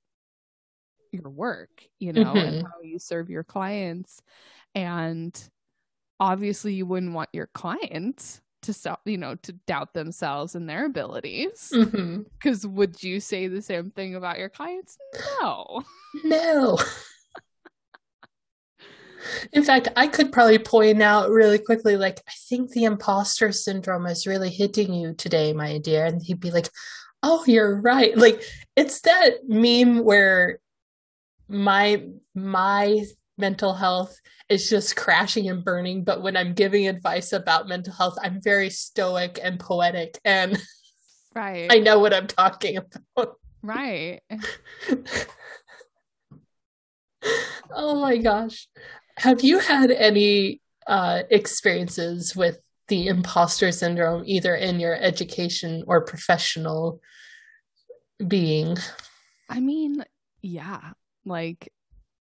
[1.12, 2.62] your work, you know, and Mhm.
[2.62, 4.20] how you serve your clients.
[4.74, 5.50] And
[6.20, 11.72] obviously, you wouldn't want your clients to you know, to doubt themselves and their abilities.
[11.74, 12.22] Mm-hmm.
[12.32, 14.96] Because would you say the same thing about your clients?
[15.40, 15.82] No.
[16.24, 16.78] No.
[19.52, 24.06] In fact, I could probably point out really quickly, like, I think the imposter syndrome
[24.06, 26.04] is really hitting you today, my dear.
[26.06, 26.68] And he'd be like,
[27.22, 28.16] Oh, you're right.
[28.16, 28.42] Like,
[28.76, 30.60] it's that meme where
[31.48, 33.04] my my
[33.38, 34.18] mental health
[34.48, 38.70] is just crashing and burning, but when I'm giving advice about mental health, I'm very
[38.70, 40.60] stoic and poetic, and
[41.34, 41.66] Right.
[41.70, 43.34] I know what I'm talking about.
[43.62, 44.20] right.
[47.70, 48.68] Oh my gosh.
[49.18, 56.04] Have you had any uh, experiences with the imposter syndrome, either in your education or
[56.04, 57.00] professional
[58.26, 58.76] being?
[59.48, 60.04] I mean,
[60.42, 60.92] yeah.
[61.24, 61.72] Like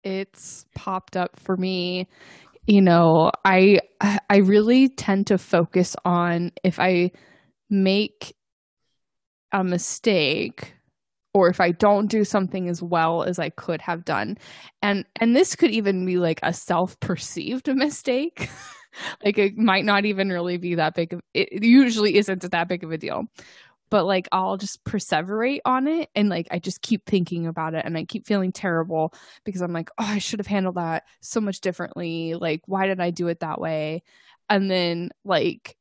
[0.03, 2.07] it's popped up for me.
[2.67, 3.79] You know, I
[4.29, 7.11] I really tend to focus on if I
[7.69, 8.35] make
[9.51, 10.73] a mistake
[11.33, 14.37] or if I don't do something as well as I could have done.
[14.81, 18.49] And and this could even be like a self-perceived mistake.
[19.23, 22.83] like it might not even really be that big of it usually isn't that big
[22.83, 23.23] of a deal.
[23.89, 27.85] But like I'll just perseverate on it and like I just keep thinking about it
[27.85, 29.13] and I keep feeling terrible
[29.45, 32.35] because I'm like, "Oh, I should have handled that so much differently.
[32.35, 34.03] Like why did I do it that way?"
[34.49, 35.75] And then like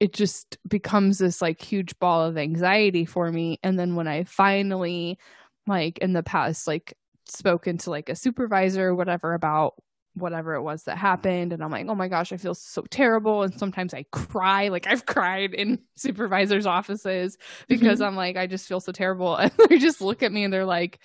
[0.00, 4.24] it just becomes this like huge ball of anxiety for me and then when i
[4.24, 5.18] finally
[5.66, 6.94] like in the past like
[7.28, 9.74] spoken to like a supervisor or whatever about
[10.16, 13.42] whatever it was that happened and i'm like oh my gosh i feel so terrible
[13.42, 17.36] and sometimes i cry like i've cried in supervisors offices
[17.68, 18.08] because mm-hmm.
[18.08, 20.64] i'm like i just feel so terrible and they just look at me and they're
[20.64, 20.98] like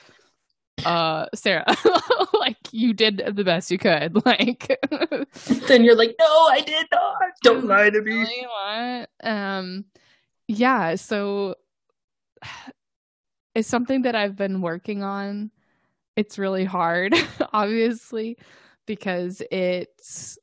[0.85, 1.65] uh sarah
[2.39, 4.79] like you did the best you could like
[5.67, 7.17] then you're like no i did not.
[7.43, 8.47] Don't lie to me.
[8.47, 9.09] What?
[9.23, 9.85] um
[10.47, 11.55] yeah so
[13.55, 15.51] it's something that i've been working on.
[16.15, 17.13] It's really hard
[17.53, 18.37] obviously
[18.85, 20.37] because it's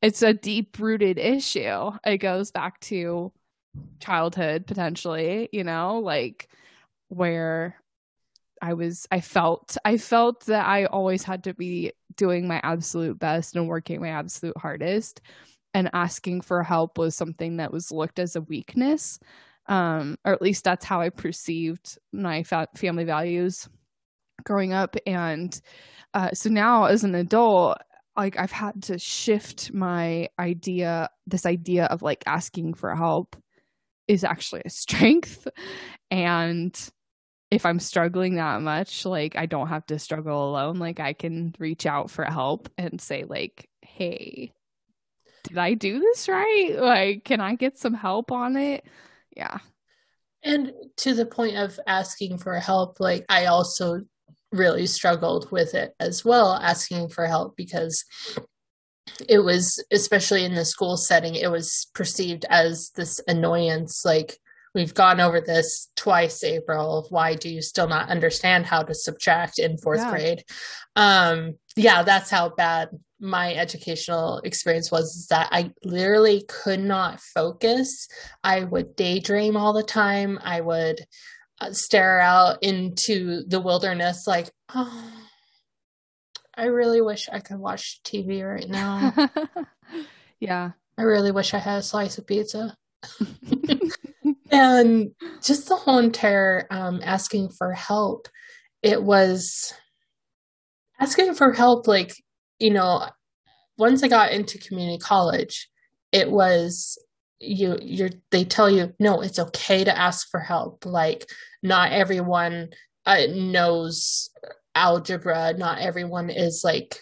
[0.00, 1.92] it's a deep rooted issue.
[2.04, 3.32] It goes back to
[4.00, 6.48] childhood potentially, you know, like
[7.08, 7.76] where
[8.60, 13.18] I was I felt I felt that I always had to be doing my absolute
[13.18, 15.20] best and working my absolute hardest.
[15.74, 19.18] And asking for help was something that was looked as a weakness.
[19.66, 23.68] Um or at least that's how I perceived my fa- family values
[24.44, 25.60] growing up and
[26.14, 27.78] uh, so now as an adult
[28.16, 33.36] like i've had to shift my idea this idea of like asking for help
[34.08, 35.48] is actually a strength
[36.10, 36.90] and
[37.50, 40.76] if i'm struggling that much like i don't have to struggle alone.
[40.76, 44.52] Like i can reach out for help and say like hey
[45.44, 46.76] did i do this right?
[46.78, 48.84] Like can i get some help on it?
[49.36, 49.58] Yeah.
[50.44, 54.00] And to the point of asking for help like i also
[54.52, 58.04] really struggled with it as well, asking for help because
[59.28, 64.04] it was, especially in the school setting, it was perceived as this annoyance.
[64.04, 64.38] Like,
[64.74, 67.06] we've gone over this twice, April.
[67.10, 70.10] Why do you still not understand how to subtract in fourth yeah.
[70.10, 70.44] grade?
[70.96, 77.20] Um, yeah, that's how bad my educational experience was is that I literally could not
[77.20, 78.08] focus.
[78.42, 80.40] I would daydream all the time.
[80.42, 81.00] I would
[81.70, 85.12] stare out into the wilderness like oh
[86.54, 89.12] i really wish i could watch tv right now.
[90.40, 90.72] Yeah.
[90.98, 92.76] I really wish i had a slice of pizza.
[94.50, 98.28] And just the whole entire um, asking for help
[98.82, 99.72] it was
[101.00, 102.14] asking for help like
[102.58, 103.08] you know
[103.78, 105.68] once i got into community college
[106.10, 106.98] it was
[107.42, 110.86] you you're they tell you no it's okay to ask for help.
[110.86, 111.28] Like
[111.62, 112.70] not everyone
[113.04, 114.30] uh, knows
[114.74, 115.54] algebra.
[115.56, 117.00] Not everyone is like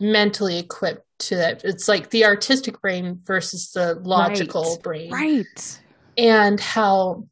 [0.00, 1.64] mentally equipped to that.
[1.64, 4.82] It's like the artistic brain versus the logical right.
[4.82, 5.10] brain.
[5.10, 5.80] Right.
[6.16, 7.26] And how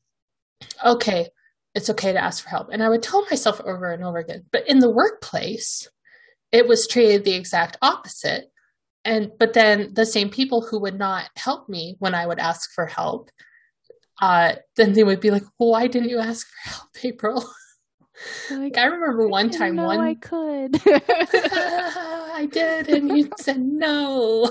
[0.85, 1.29] okay
[1.75, 2.71] it's okay to ask for help.
[2.73, 5.89] And i would tell myself over and over again but in the workplace
[6.53, 8.51] it was treated the exact opposite
[9.07, 12.73] and but then the same people who would not help me when i would ask
[12.73, 13.31] for help
[14.23, 17.45] uh, then they would be like well, why didn't you ask for help april?
[18.51, 20.81] Like, i remember one time one i could.
[20.87, 24.51] I did and you said no.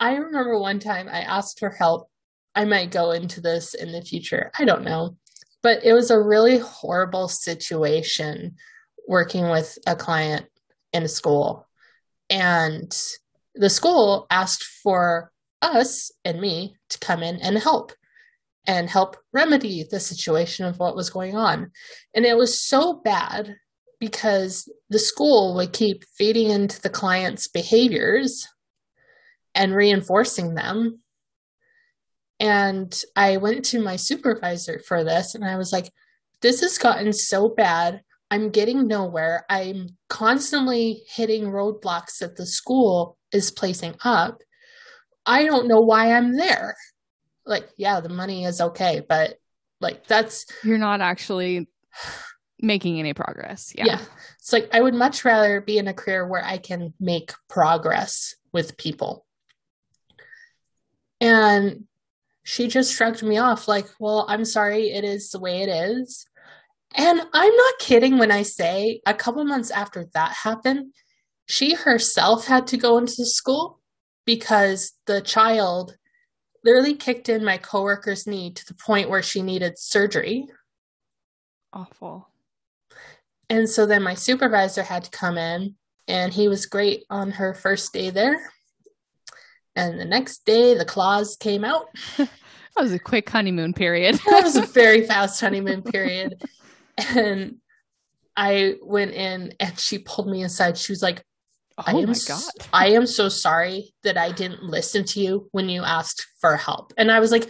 [0.00, 2.08] I remember one time i asked for help.
[2.54, 4.50] I might go into this in the future.
[4.58, 5.16] I don't know.
[5.62, 8.56] But it was a really horrible situation
[9.08, 10.46] working with a client
[10.92, 11.66] in a school
[12.30, 12.92] and
[13.54, 15.30] the school asked for
[15.62, 17.92] us and me to come in and help
[18.66, 21.70] and help remedy the situation of what was going on.
[22.14, 23.56] And it was so bad
[24.00, 28.48] because the school would keep feeding into the client's behaviors
[29.54, 31.00] and reinforcing them.
[32.40, 35.90] And I went to my supervisor for this and I was like,
[36.42, 38.02] this has gotten so bad.
[38.34, 39.46] I'm getting nowhere.
[39.48, 44.42] I'm constantly hitting roadblocks that the school is placing up.
[45.24, 46.74] I don't know why I'm there.
[47.46, 49.36] Like, yeah, the money is okay, but
[49.80, 51.68] like that's you're not actually
[52.60, 53.72] making any progress.
[53.78, 53.84] Yeah.
[53.84, 54.00] Yeah.
[54.40, 58.34] It's like I would much rather be in a career where I can make progress
[58.52, 59.24] with people.
[61.20, 61.84] And
[62.42, 66.26] she just shrugged me off like, well, I'm sorry, it is the way it is.
[66.94, 70.92] And I'm not kidding when I say a couple months after that happened,
[71.46, 73.80] she herself had to go into the school
[74.24, 75.96] because the child
[76.64, 80.46] literally kicked in my coworker's knee to the point where she needed surgery.
[81.72, 82.28] Awful.
[83.50, 85.74] And so then my supervisor had to come in,
[86.08, 88.50] and he was great on her first day there.
[89.76, 91.86] And the next day, the claws came out.
[92.16, 92.28] that
[92.78, 94.14] was a quick honeymoon period.
[94.26, 96.42] that was a very fast honeymoon period.
[96.98, 97.56] And
[98.36, 100.76] I went in and she pulled me aside.
[100.76, 101.22] She was like,
[101.78, 102.42] oh I am God.
[102.72, 106.92] I am so sorry that I didn't listen to you when you asked for help.
[106.96, 107.48] And I was like,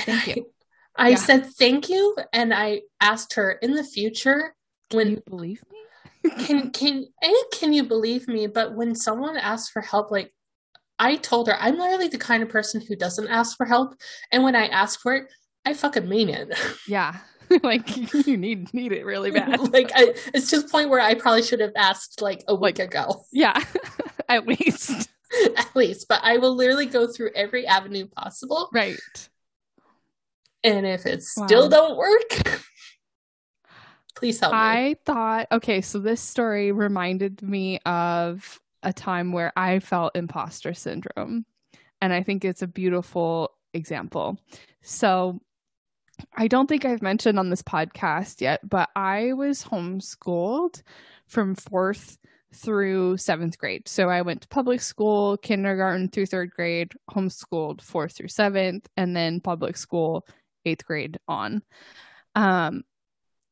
[0.00, 0.46] thank you.
[0.96, 1.16] I, yeah.
[1.16, 2.16] said thank you.
[2.32, 4.54] And I asked her in the future
[4.90, 6.30] when you believe me?
[6.44, 8.46] can can a can you believe me?
[8.46, 10.32] But when someone asks for help, like
[10.98, 13.94] I told her, I'm literally the kind of person who doesn't ask for help,
[14.30, 15.32] and when I ask for it,
[15.64, 16.56] I fucking mean it.
[16.88, 17.16] Yeah.
[17.62, 19.60] like you need need it really bad.
[19.72, 22.78] like I, it's to the point where I probably should have asked like a week
[22.78, 23.24] like, ago.
[23.32, 23.62] Yeah,
[24.28, 25.08] at least.
[25.56, 28.68] at least, but I will literally go through every avenue possible.
[28.70, 28.98] Right.
[30.62, 31.46] And if it wow.
[31.46, 32.62] still don't work,
[34.14, 34.58] please help me.
[34.58, 40.74] I thought okay, so this story reminded me of a time where I felt imposter
[40.74, 41.46] syndrome.
[42.00, 44.38] And I think it's a beautiful example.
[44.82, 45.40] So
[46.34, 50.82] I don't think I've mentioned on this podcast yet, but I was homeschooled
[51.26, 52.18] from fourth
[52.54, 53.88] through seventh grade.
[53.88, 59.16] So I went to public school, kindergarten through third grade, homeschooled fourth through seventh, and
[59.16, 60.26] then public school
[60.64, 61.62] eighth grade on.
[62.34, 62.82] Um,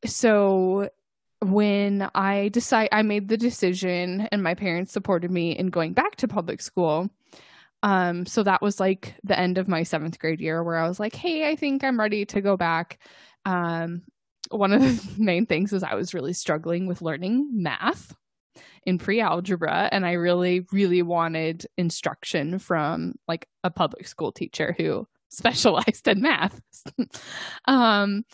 [0.05, 0.91] so
[1.43, 6.17] when I decide I made the decision and my parents supported me in going back
[6.17, 7.09] to public school,
[7.83, 11.01] um, so that was like the end of my seventh grade year where I was
[11.01, 12.99] like, hey, I think I'm ready to go back.
[13.45, 14.03] Um,
[14.51, 14.81] one of
[15.17, 18.15] the main things is I was really struggling with learning math
[18.85, 24.75] in pre algebra, and I really, really wanted instruction from like a public school teacher
[24.77, 26.61] who specialized in math.
[27.67, 28.25] um,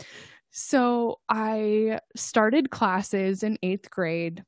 [0.50, 4.42] so I started classes in eighth grade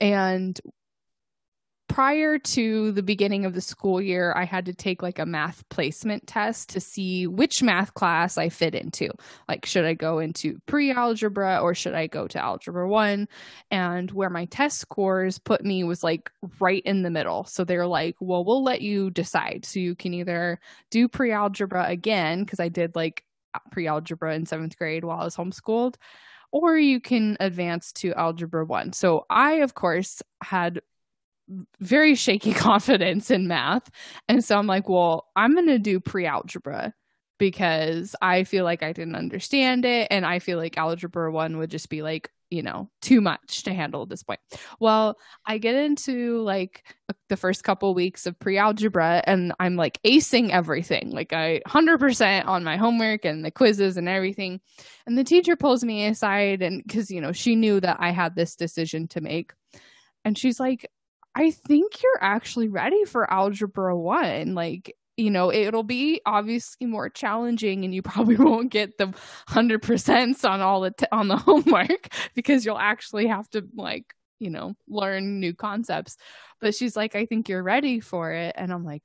[0.00, 0.58] and
[1.88, 5.68] prior to the beginning of the school year, I had to take like a math
[5.70, 9.10] placement test to see which math class I fit into.
[9.48, 13.26] Like, should I go into pre algebra or should I go to algebra one?
[13.70, 16.30] And where my test scores put me was like
[16.60, 17.44] right in the middle.
[17.44, 19.64] So they're like, well, we'll let you decide.
[19.64, 20.60] So you can either
[20.90, 23.24] do pre algebra again, because I did like
[23.72, 25.96] pre algebra in seventh grade while I was homeschooled
[26.50, 28.92] or you can advance to algebra 1.
[28.92, 30.80] So I of course had
[31.80, 33.90] very shaky confidence in math.
[34.28, 36.94] And so I'm like, well, I'm going to do pre algebra
[37.38, 40.08] because I feel like I didn't understand it.
[40.10, 43.74] And I feel like algebra one would just be like, you know, too much to
[43.74, 44.40] handle at this point.
[44.80, 46.82] Well, I get into like
[47.28, 51.10] the first couple weeks of pre algebra and I'm like acing everything.
[51.10, 54.60] Like I 100% on my homework and the quizzes and everything.
[55.06, 58.34] And the teacher pulls me aside and cuz you know, she knew that I had
[58.34, 59.52] this decision to make.
[60.24, 60.90] And she's like,
[61.34, 64.54] I think you're actually ready for algebra 1.
[64.54, 69.14] Like, you know, it'll be obviously more challenging and you probably won't get the
[69.48, 74.50] 100% on all the t- on the homework because you'll actually have to like, you
[74.50, 76.16] know, learn new concepts.
[76.60, 79.02] But she's like, "I think you're ready for it." And I'm like,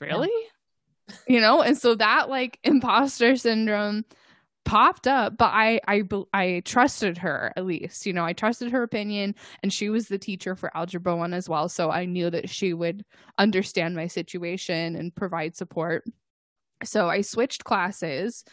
[0.00, 0.30] "Really?"
[1.08, 1.14] Yeah.
[1.28, 4.04] you know, and so that like imposter syndrome
[4.66, 6.02] popped up but i i
[6.34, 10.18] i trusted her at least you know i trusted her opinion and she was the
[10.18, 11.68] teacher for algebra 1 as well.
[11.68, 13.04] So i knew that she would
[13.38, 16.04] understand my situation and provide support.
[16.84, 18.44] So i switched classes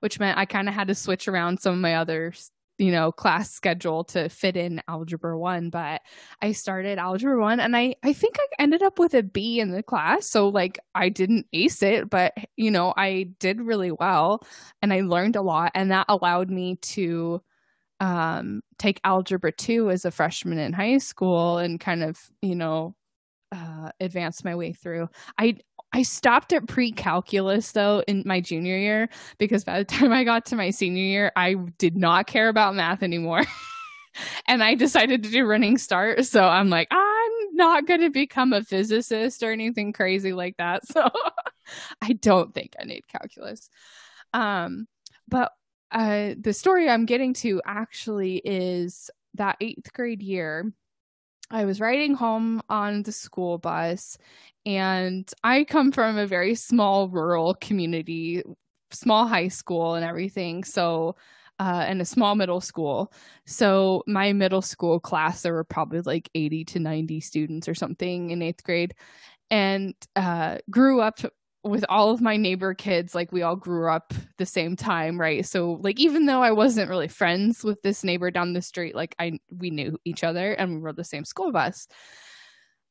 [0.00, 2.34] which meant i kind of had to switch around some of my other
[2.82, 6.02] you know class schedule to fit in algebra 1 but
[6.42, 9.70] i started algebra 1 and i i think i ended up with a b in
[9.70, 14.42] the class so like i didn't ace it but you know i did really well
[14.82, 17.40] and i learned a lot and that allowed me to
[18.00, 22.96] um take algebra 2 as a freshman in high school and kind of you know
[23.52, 25.08] uh, advance my way through.
[25.38, 25.58] I
[25.92, 30.24] I stopped at pre calculus though in my junior year because by the time I
[30.24, 33.44] got to my senior year, I did not care about math anymore.
[34.46, 36.24] and I decided to do running start.
[36.26, 40.82] So I'm like, I'm not going to become a physicist or anything crazy like that.
[40.92, 41.08] So
[42.02, 43.70] I don't think I need calculus.
[44.34, 44.88] Um,
[45.28, 45.52] but
[45.92, 50.72] uh, the story I'm getting to actually is that eighth grade year.
[51.52, 54.16] I was riding home on the school bus,
[54.64, 58.42] and I come from a very small rural community,
[58.90, 60.64] small high school, and everything.
[60.64, 61.16] So,
[61.60, 63.12] uh, and a small middle school.
[63.46, 68.30] So, my middle school class, there were probably like 80 to 90 students or something
[68.30, 68.94] in eighth grade,
[69.50, 71.20] and uh, grew up
[71.64, 75.46] with all of my neighbor kids, like we all grew up the same time, right?
[75.46, 79.14] So like even though I wasn't really friends with this neighbor down the street, like
[79.18, 81.86] I we knew each other and we rode the same school bus.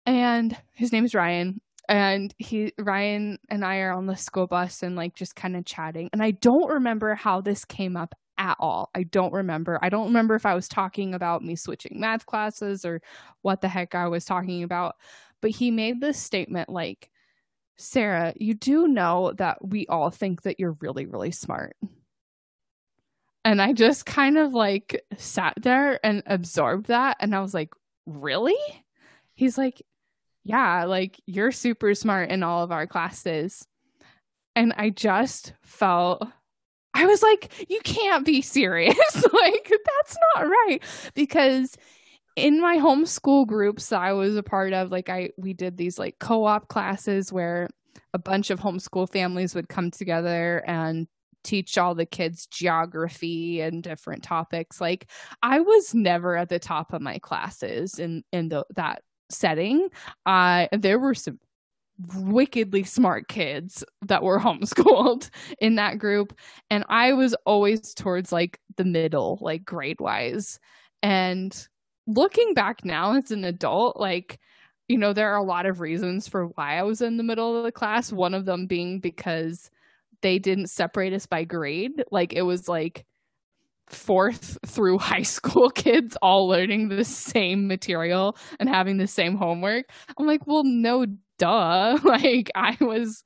[0.06, 1.62] And his name is Ryan.
[1.90, 5.66] And he Ryan and I are on the school bus and like just kind of
[5.66, 6.10] chatting.
[6.14, 8.90] And I don't remember how this came up at all.
[8.96, 9.78] I don't remember.
[9.82, 13.02] I don't remember if I was talking about me switching math classes or
[13.42, 14.96] what the heck I was talking about.
[15.42, 17.11] But he made this statement like
[17.82, 21.76] Sarah, you do know that we all think that you're really, really smart.
[23.44, 27.18] And I just kind of like sat there and absorbed that.
[27.20, 27.74] And I was like,
[28.06, 28.56] really?
[29.34, 29.82] He's like,
[30.44, 33.68] yeah, like you're super smart in all of our classes.
[34.56, 36.28] And I just felt,
[36.94, 39.16] I was like, you can't be serious.
[39.34, 40.84] like, that's not right.
[41.16, 41.76] Because
[42.36, 46.20] in my homeschool groups I was a part of, like I we did these like
[46.20, 47.68] co-op classes where
[48.14, 51.08] a bunch of homeschool families would come together and
[51.44, 54.80] teach all the kids geography and different topics.
[54.80, 55.10] Like
[55.42, 59.90] I was never at the top of my classes in in the, that setting.
[60.26, 61.40] Uh there were some
[62.16, 65.30] wickedly smart kids that were homeschooled
[65.60, 66.38] in that group
[66.70, 70.60] and I was always towards like the middle like grade wise
[71.04, 71.68] and
[72.14, 74.40] looking back now as an adult, like,
[74.88, 77.58] you know, there are a lot of reasons for why I was in the middle
[77.58, 78.12] of the class.
[78.12, 79.70] One of them being because
[80.22, 82.04] they didn't separate us by grade.
[82.12, 83.06] Like, it was like
[83.88, 89.86] fourth through high school kids all learning the same material and having the same homework.
[90.18, 91.06] I'm like, well, no,
[91.38, 91.98] duh.
[92.04, 93.24] Like, I was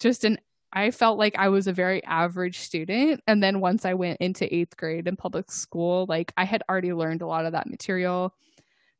[0.00, 0.38] just an
[0.72, 3.22] I felt like I was a very average student.
[3.26, 6.92] And then once I went into eighth grade in public school, like I had already
[6.92, 8.34] learned a lot of that material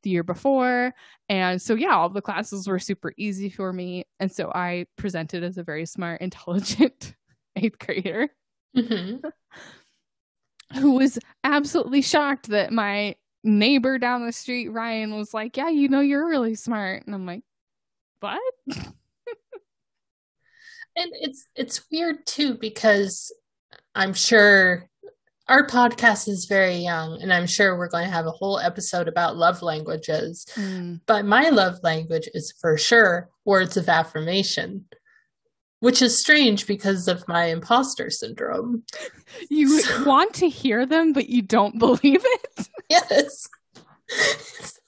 [0.02, 0.94] the year before.
[1.28, 4.04] And so, yeah, all the classes were super easy for me.
[4.20, 7.14] And so I presented as a very smart, intelligent
[7.56, 8.28] eighth grader
[8.76, 9.26] mm-hmm.
[10.78, 15.88] who was absolutely shocked that my neighbor down the street, Ryan, was like, Yeah, you
[15.88, 17.04] know, you're really smart.
[17.06, 17.42] And I'm like,
[18.20, 18.40] What?
[20.98, 23.32] and it's it's weird too because
[23.94, 24.88] I'm sure
[25.48, 29.08] our podcast is very young and I'm sure we're going to have a whole episode
[29.08, 30.46] about love languages.
[30.54, 31.00] Mm.
[31.06, 34.84] But my love language is for sure words of affirmation.
[35.80, 38.82] Which is strange because of my imposter syndrome.
[39.48, 42.68] You so, want to hear them, but you don't believe it?
[42.90, 43.48] Yes.
[44.08, 44.80] it's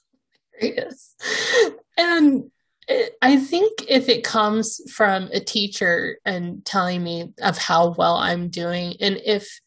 [0.61, 1.15] yes.
[1.97, 2.51] And
[3.21, 8.49] I think if it comes from a teacher and telling me of how well I'm
[8.49, 9.59] doing, and if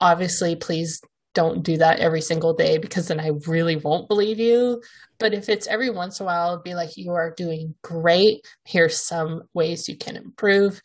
[0.00, 1.00] obviously, please
[1.34, 4.82] don't do that every single day because then I really won't believe you.
[5.18, 8.46] But if it's every once in a while, it'll be like, you are doing great.
[8.64, 10.80] Here's some ways you can improve.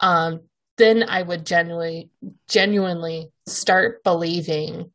[0.00, 0.42] Um,
[0.76, 2.10] then I would genuinely,
[2.48, 4.92] genuinely start believing,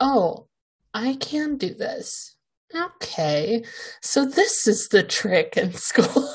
[0.00, 0.48] oh,
[0.92, 2.34] I can do this
[2.74, 3.64] Okay.
[4.02, 6.32] So this is the trick in school.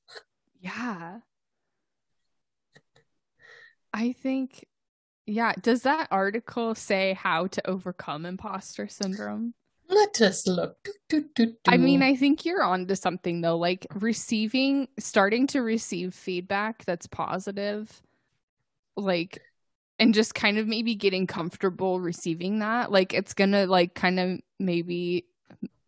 [0.60, 1.18] yeah.
[3.92, 4.66] I think
[5.26, 9.54] yeah, does that article say how to overcome imposter syndrome?
[9.88, 10.76] Let us look.
[11.08, 13.56] Do, do, do, I mean, I think you're on to something though.
[13.56, 18.02] Like receiving, starting to receive feedback that's positive,
[18.96, 19.40] like,
[19.98, 22.90] and just kind of maybe getting comfortable receiving that.
[22.90, 25.26] Like, it's gonna, like, kind of maybe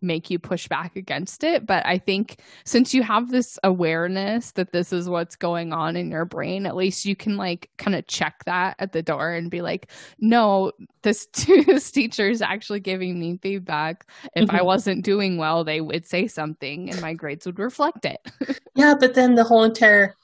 [0.07, 1.67] make you push back against it.
[1.67, 6.11] But I think since you have this awareness that this is what's going on in
[6.11, 9.51] your brain, at least you can like kind of check that at the door and
[9.51, 14.07] be like, no, this, this teacher is actually giving me feedback.
[14.35, 14.57] If mm-hmm.
[14.57, 18.21] I wasn't doing well, they would say something and my grades would reflect it.
[18.75, 20.15] yeah, but then the whole entire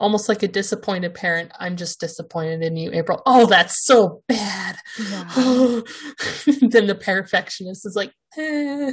[0.00, 1.50] almost like a disappointed parent.
[1.58, 3.22] I'm just disappointed in you, April.
[3.26, 4.76] Oh, that's so bad.
[4.98, 5.24] Yeah.
[6.60, 8.92] then the perfectionist is like, eh.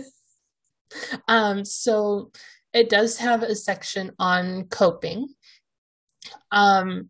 [1.28, 2.32] Um, so
[2.74, 5.30] it does have a section on coping.
[6.52, 7.10] Um,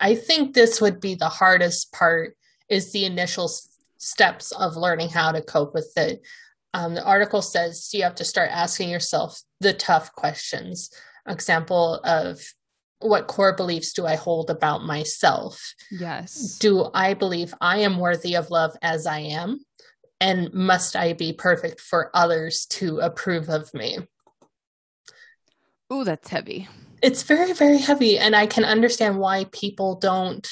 [0.00, 2.36] I think this would be the hardest part
[2.68, 3.68] is the initial s-
[3.98, 6.22] steps of learning how to cope with it.
[6.72, 10.90] Um, the article says you have to start asking yourself the tough questions.
[11.26, 12.40] Example of
[12.98, 15.74] what core beliefs do I hold about myself?
[15.90, 16.58] Yes.
[16.58, 19.60] Do I believe I am worthy of love as I am?
[20.20, 23.98] And must I be perfect for others to approve of me?
[25.90, 26.68] Oh, that's heavy.
[27.02, 28.18] It's very, very heavy.
[28.18, 30.48] And I can understand why people don't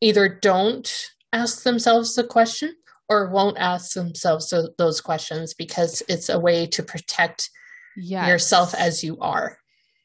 [0.00, 2.74] either don't ask themselves the question
[3.08, 7.50] or won't ask themselves those questions because it's a way to protect
[7.96, 8.28] yes.
[8.28, 9.58] yourself as you are.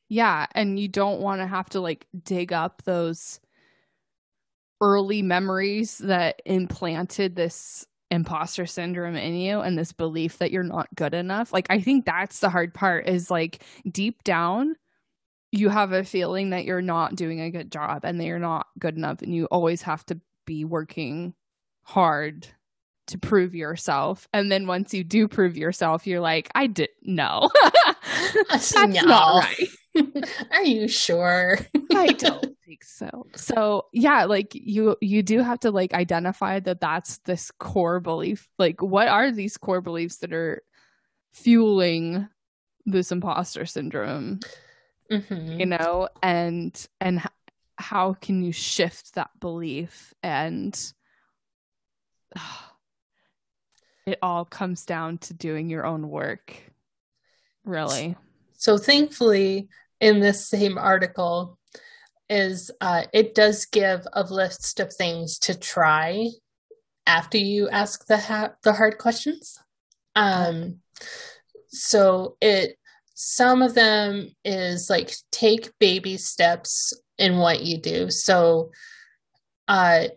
[0.10, 3.40] Yeah, and you don't want to have to like dig up those
[4.82, 10.88] early memories that implanted this imposter syndrome in you and this belief that you're not
[10.96, 11.52] good enough.
[11.52, 14.76] Like I think that's the hard part is like deep down
[15.54, 18.66] you have a feeling that you're not doing a good job and that you're not
[18.80, 21.36] good enough and you always have to be working
[21.84, 22.48] hard
[23.06, 24.28] to prove yourself.
[24.34, 27.52] And then once you do prove yourself, you're like, I did no.
[28.50, 28.88] That's no.
[28.88, 30.26] not right.
[30.52, 31.60] Are you sure?
[31.94, 33.28] I don't think so.
[33.36, 38.48] So yeah, like you you do have to like identify that that's this core belief.
[38.58, 40.64] Like, what are these core beliefs that are
[41.32, 42.28] fueling
[42.86, 44.40] this imposter syndrome?
[45.12, 45.60] Mm-hmm.
[45.60, 47.26] You know, and and h-
[47.78, 50.80] how can you shift that belief and
[54.06, 56.56] it all comes down to doing your own work
[57.66, 58.16] really
[58.58, 59.68] So thankfully,
[60.00, 61.58] in this same article,
[62.30, 66.28] is uh, it does give a list of things to try
[67.06, 69.58] after you ask the ha- the hard questions.
[70.16, 70.80] Um,
[71.68, 72.78] so it
[73.16, 78.10] some of them is like take baby steps in what you do.
[78.10, 78.72] So,
[79.68, 80.08] uh,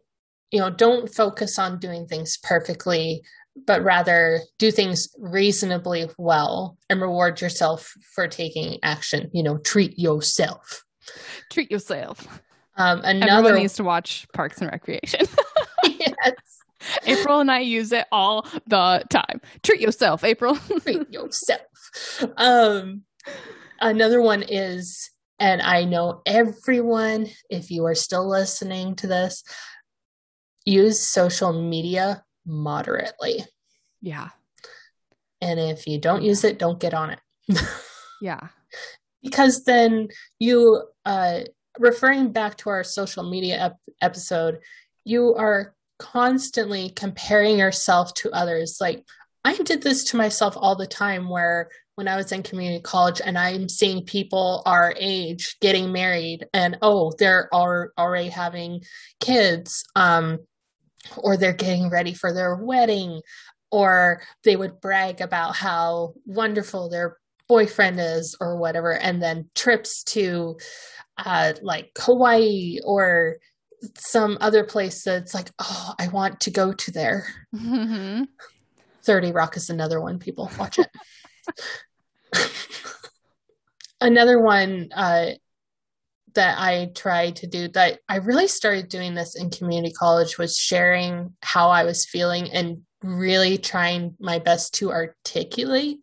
[0.50, 3.22] you know, don't focus on doing things perfectly,
[3.66, 9.30] but rather do things reasonably well and reward yourself for taking action.
[9.32, 10.85] You know, treat yourself.
[11.50, 12.26] Treat yourself.
[12.76, 15.20] Um, everyone another needs to watch parks and recreation.
[15.98, 16.34] Yes,
[17.06, 19.40] april and i use it all the time.
[19.62, 20.56] Treat yourself april.
[20.82, 21.60] Treat yourself.
[22.36, 23.02] Um,
[23.80, 29.42] another one is, and I know everyone, if you are still listening to this,
[30.64, 33.44] use social media moderately.
[34.00, 34.30] yeah.
[35.40, 37.20] And if you don't use it, don't get on it.
[38.20, 38.48] yeah
[39.26, 40.08] because then
[40.38, 41.40] you uh
[41.78, 44.58] referring back to our social media ep- episode
[45.04, 48.78] you are constantly comparing yourself to others.
[48.80, 49.04] Like
[49.46, 53.20] i did this to myself all the time where when i was in community college
[53.24, 58.82] and i'm seeing people our age getting married and oh they're al- already having
[59.20, 60.38] kids um
[61.16, 63.20] or they're getting ready for their wedding
[63.70, 67.16] or they would brag about how wonderful their
[67.48, 70.56] boyfriend is or whatever and then trips to
[71.18, 73.36] uh like hawaii or
[73.96, 77.26] some other place that's like oh i want to go to there.
[77.54, 78.26] Mhm.
[79.04, 80.18] 30 rock is another one.
[80.18, 80.88] People watch it.
[84.00, 85.30] Another one uh
[86.34, 90.54] that i tried to do that i really started doing this in community college was
[90.56, 95.98] sharing how i was feeling and really trying my best to articulate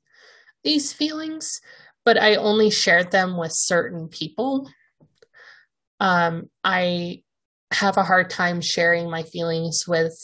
[0.64, 1.59] these feelings
[2.05, 4.70] but i only shared them with certain people
[5.99, 7.22] um i
[7.72, 10.16] have a hard time sharing my feelings with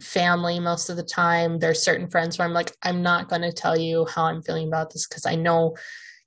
[0.00, 1.58] family most of the time.
[1.58, 4.68] There's certain friends where I'm like, I'm not going to tell you how I'm feeling
[4.68, 5.76] about this because I know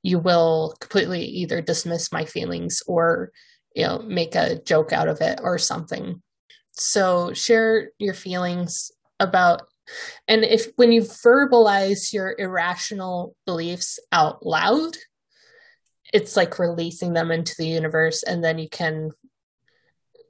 [0.01, 3.31] you will completely either dismiss my feelings or,
[3.75, 6.21] you know, make a joke out of it or something.
[6.73, 9.63] So share your feelings about
[10.27, 14.95] and if when you verbalize your irrational beliefs out loud,
[16.13, 19.11] it's like releasing them into the universe and then you can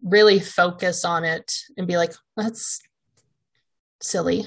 [0.03, 2.79] really focus on it and be like, that's
[4.01, 4.45] silly.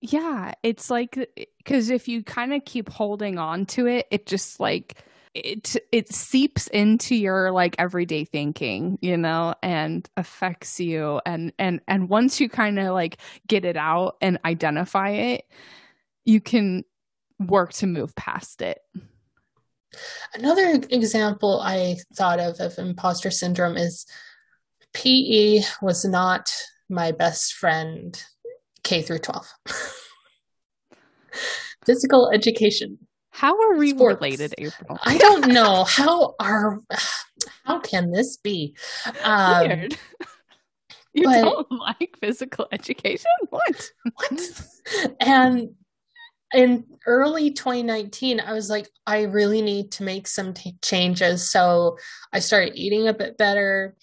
[0.00, 1.18] Yeah, it's like
[1.58, 5.02] because if you kind of keep holding on to it, it just like
[5.36, 11.80] it it seeps into your like everyday thinking, you know, and affects you and and
[11.86, 15.44] and once you kind of like get it out and identify it,
[16.24, 16.84] you can
[17.38, 18.78] work to move past it.
[20.34, 24.06] Another example I thought of of imposter syndrome is
[24.94, 26.50] PE was not
[26.88, 28.18] my best friend
[28.84, 29.46] K through 12.
[31.84, 32.98] Physical education.
[33.36, 34.14] How are we Sports.
[34.16, 34.98] related, April?
[35.04, 36.80] I don't know how are
[37.64, 38.74] how can this be?
[39.22, 39.98] Um, Weird.
[41.12, 43.30] You but- don't like physical education?
[43.50, 43.90] What?
[44.14, 44.64] what?
[45.20, 45.70] And
[46.54, 51.50] in early 2019, I was like, I really need to make some t- changes.
[51.50, 51.98] So
[52.32, 53.96] I started eating a bit better.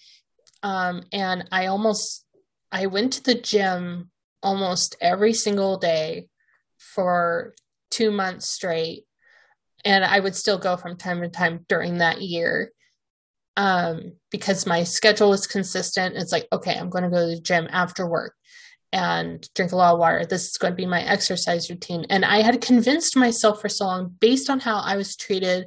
[0.62, 2.24] Um, and I almost,
[2.70, 4.10] I went to the gym
[4.42, 6.28] almost every single day
[6.76, 7.54] for
[7.90, 9.06] two months straight.
[9.84, 12.72] And I would still go from time to time during that year
[13.56, 16.16] um, because my schedule was consistent.
[16.16, 18.34] It's like, okay, I'm going to go to the gym after work
[18.92, 20.24] and drink a lot of water.
[20.24, 22.06] This is going to be my exercise routine.
[22.10, 25.66] And I had convinced myself for so long, based on how I was treated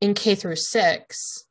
[0.00, 1.44] in K through six,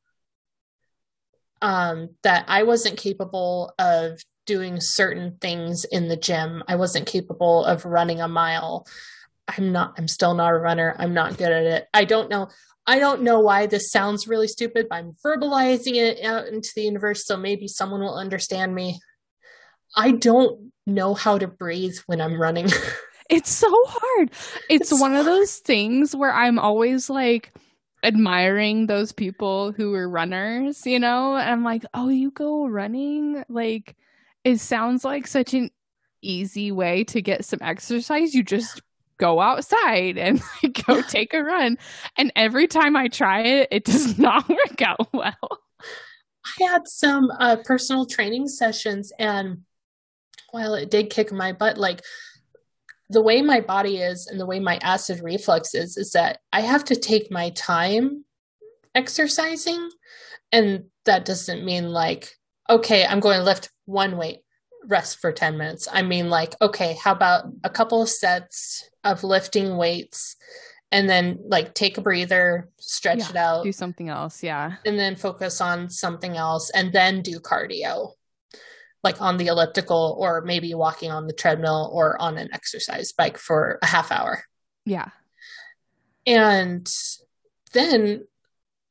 [1.62, 6.64] um, that I wasn't capable of doing certain things in the gym.
[6.68, 8.88] I wasn't capable of running a mile.
[9.48, 10.96] I'm not, I'm still not a runner.
[10.98, 11.88] I'm not good at it.
[11.94, 12.50] I don't know.
[12.86, 16.84] I don't know why this sounds really stupid, but I'm verbalizing it out into the
[16.84, 19.00] universe so maybe someone will understand me.
[19.96, 22.70] I don't know how to breathe when I'm running.
[23.30, 24.32] It's so hard.
[24.70, 27.52] It's, It's one of those things where I'm always like,
[28.04, 31.36] admiring those people who were runners, you know?
[31.36, 33.44] And I'm like, oh, you go running?
[33.50, 33.96] Like,
[34.44, 35.72] it sounds like such an
[36.22, 38.34] easy way to get some exercise.
[38.34, 38.82] You just
[39.18, 41.78] go outside and like, go take a run.
[42.18, 45.62] And every time I try it, it does not work out well.
[46.60, 49.64] I had some uh, personal training sessions, and
[50.52, 52.02] while it did kick my butt, like
[53.10, 56.62] the way my body is and the way my acid reflux is, is that I
[56.62, 58.26] have to take my time
[58.96, 59.90] exercising.
[60.52, 62.36] And that doesn't mean like,
[62.70, 64.40] okay, I'm going to lift one weight,
[64.86, 65.88] rest for 10 minutes.
[65.92, 70.36] I mean, like, okay, how about a couple of sets of lifting weights
[70.92, 74.42] and then like take a breather, stretch Yeah, it out, Do something else.
[74.44, 74.76] Yeah.
[74.86, 78.12] and then focus on something else and then do cardio
[79.04, 83.38] like on the elliptical or maybe walking on the treadmill or on an exercise bike
[83.38, 84.44] for a half hour
[84.86, 85.10] Yeah.
[86.26, 86.92] and
[87.74, 88.26] then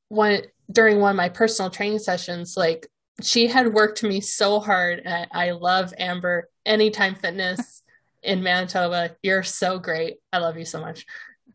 [0.08, 2.86] one during one of my personal training sessions like
[3.22, 7.82] she had worked me so hard and i love amber anytime fitness
[8.26, 9.16] in manitoba.
[9.22, 10.16] You're so great.
[10.32, 11.06] I love you so much.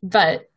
[0.01, 0.49] But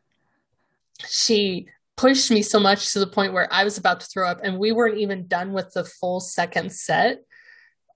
[1.07, 4.41] she pushed me so much to the point where i was about to throw up
[4.43, 7.19] and we weren't even done with the full second set.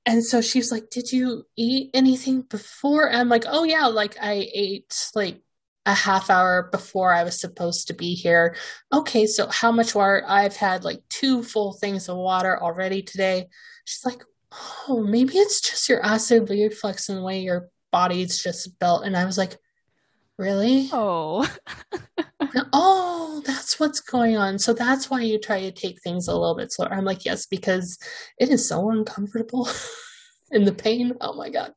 [0.05, 3.09] And so she's like did you eat anything before?
[3.09, 5.41] And i'm like oh yeah like i ate like
[5.89, 8.55] a half hour before I was supposed to be here.
[8.93, 10.23] Okay, so how much water?
[10.29, 13.49] I've had like two full things of water already today.
[13.87, 14.23] She's like,
[14.87, 19.05] oh, maybe it's just your acid reflux and the way your body's just built.
[19.05, 19.57] And I was like,
[20.37, 20.89] really?
[20.93, 21.51] Oh.
[22.73, 24.59] Oh, that's what's going on.
[24.59, 26.93] So that's why you try to take things a little bit slower.
[26.93, 27.99] I'm like, yes, because
[28.39, 29.69] it is so uncomfortable.
[30.51, 31.15] and the pain.
[31.21, 31.73] Oh my God.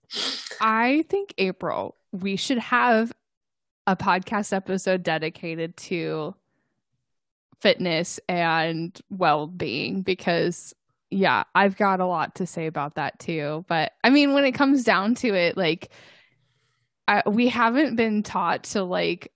[0.60, 3.12] I think April, we should have
[3.92, 6.34] a podcast episode dedicated to
[7.60, 10.74] fitness and well-being because
[11.10, 13.66] yeah, I've got a lot to say about that too.
[13.68, 15.92] But I mean, when it comes down to it, like
[17.06, 19.34] I, we haven't been taught to like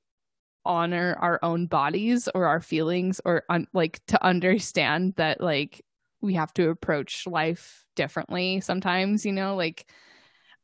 [0.64, 5.84] honor our own bodies or our feelings or un- like to understand that like
[6.22, 9.86] we have to approach life differently sometimes, you know, like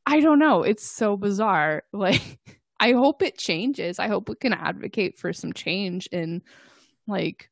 [0.06, 1.84] I don't know, it's so bizarre.
[1.94, 2.40] Like
[2.82, 4.00] I hope it changes.
[4.00, 6.42] I hope we can advocate for some change in
[7.08, 7.52] like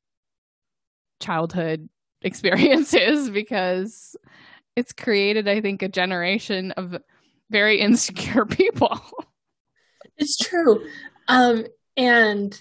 [1.20, 1.88] childhood
[2.24, 4.16] experiences because
[4.76, 6.98] it's created I think a generation of
[7.52, 9.00] very insecure people.
[10.18, 10.86] It's true.
[11.28, 11.66] Um,
[11.96, 12.60] and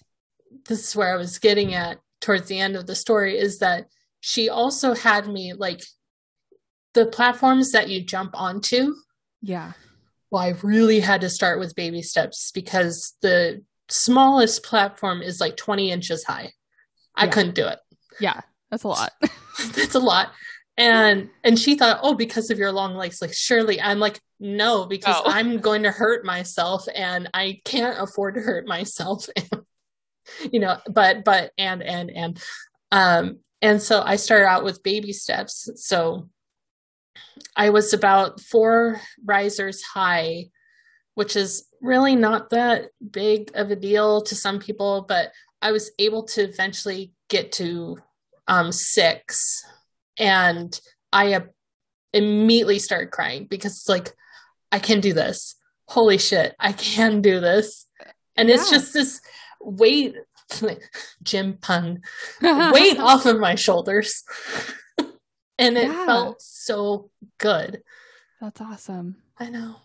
[0.67, 3.87] this is where I was getting at towards the end of the story is that
[4.21, 5.83] she also had me like
[6.93, 8.95] the platforms that you jump onto.
[9.41, 9.73] yeah.
[10.31, 15.57] Well, I really had to start with baby steps because the smallest platform is like
[15.57, 16.53] 20 inches high.
[17.15, 17.31] I Yeah.
[17.31, 17.79] couldn't do it.
[18.21, 18.41] Yeah.
[18.71, 19.13] That's a lot.
[19.75, 20.33] That's a lot.
[20.77, 24.85] And and she thought, oh, because of your long legs, like surely I'm like, no,
[24.87, 25.23] because Oh.
[25.27, 29.27] I'm going to hurt myself and I can't afford to hurt myself.
[30.53, 32.43] you know, but but and and and
[32.93, 35.69] um and so I started out with baby steps.
[35.77, 36.29] So
[37.57, 40.47] I was about four risers high,
[41.15, 45.91] which is really not that big of a deal to some people, but I was
[45.99, 47.99] able to eventually get to
[48.47, 49.65] um, six,
[50.19, 50.79] and
[51.13, 51.41] I uh,
[52.13, 54.15] immediately started crying because it's like,
[54.71, 55.57] I can do this.
[55.87, 57.87] Holy shit, I can do this.
[58.37, 59.21] And it's just this
[59.61, 60.15] weight,
[61.23, 62.03] gym pun,
[62.43, 64.23] weight off of my shoulders.
[65.59, 66.07] And it Yeah.
[66.07, 67.83] felt so good.
[68.41, 69.17] That's awesome.
[69.39, 69.77] I know.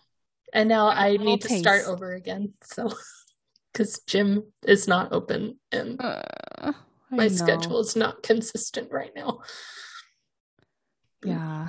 [0.52, 2.54] And now I need to start over again.
[2.62, 2.92] So,
[3.72, 6.72] because gym is not open and Uh,
[7.10, 7.34] my know.
[7.34, 9.40] schedule is not consistent right now.
[11.24, 11.68] Yeah.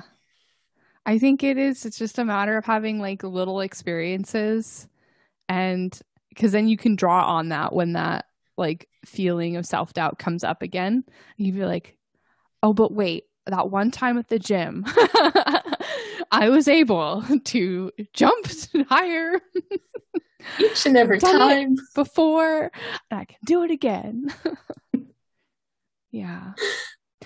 [1.04, 1.84] I think it is.
[1.86, 4.88] It's just a matter of having like little experiences
[5.48, 5.98] and
[6.28, 8.26] because then you can draw on that when that
[8.58, 11.04] like feeling of self doubt comes up again.
[11.36, 11.96] You'd be like,
[12.62, 14.84] oh, but wait, that one time at the gym,
[16.30, 18.46] I was able to jump
[18.88, 19.40] higher
[20.58, 21.76] Each and every time.
[21.94, 22.70] before
[23.10, 24.32] and I can do it again.
[26.10, 26.52] yeah.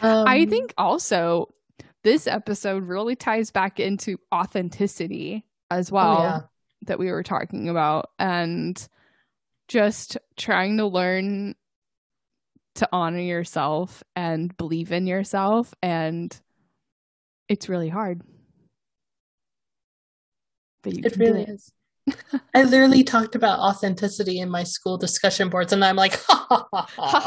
[0.02, 1.52] Um, I think also
[2.02, 6.40] this episode really ties back into authenticity as well Oh, yeah.
[6.86, 8.88] that we were talking about and
[9.68, 11.54] just trying to learn
[12.76, 16.40] to honor yourself and believe in yourself and
[17.48, 18.22] it's really hard
[20.82, 21.48] but you It really it.
[21.50, 21.72] is.
[22.54, 26.66] I literally talked about authenticity in my school discussion boards, and I'm like, ha ha
[26.72, 27.20] ha ha.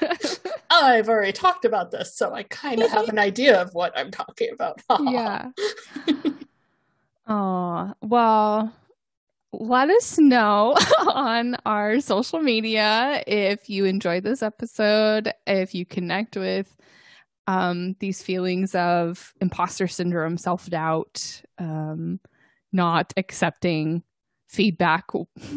[0.00, 0.16] ha.
[0.70, 3.96] Oh, I've already talked about this, so I kind of have an idea of what
[3.96, 4.80] I'm talking about.
[5.02, 5.50] yeah.
[7.26, 8.72] Oh, well,
[9.60, 10.76] let us know
[11.08, 16.74] on our social media if you enjoyed this episode, if you connect with
[17.46, 22.20] um, these feelings of imposter syndrome, self doubt, um,
[22.72, 24.02] not accepting
[24.54, 25.06] feedback,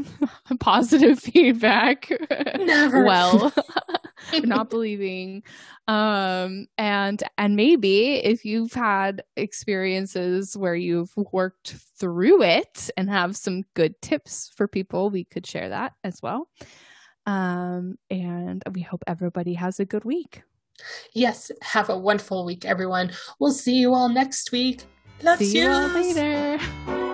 [0.60, 2.12] positive feedback.
[2.58, 3.06] Never.
[3.06, 3.54] well,
[4.44, 5.44] not believing.
[5.88, 13.38] Um, and and maybe if you've had experiences where you've worked through it and have
[13.38, 16.50] some good tips for people, we could share that as well.
[17.26, 20.42] Um, and we hope everybody has a good week.
[21.14, 23.12] Yes, have a wonderful week, everyone.
[23.40, 24.84] We'll see you all next week.
[25.24, 25.70] Love see you.
[25.70, 27.07] all later.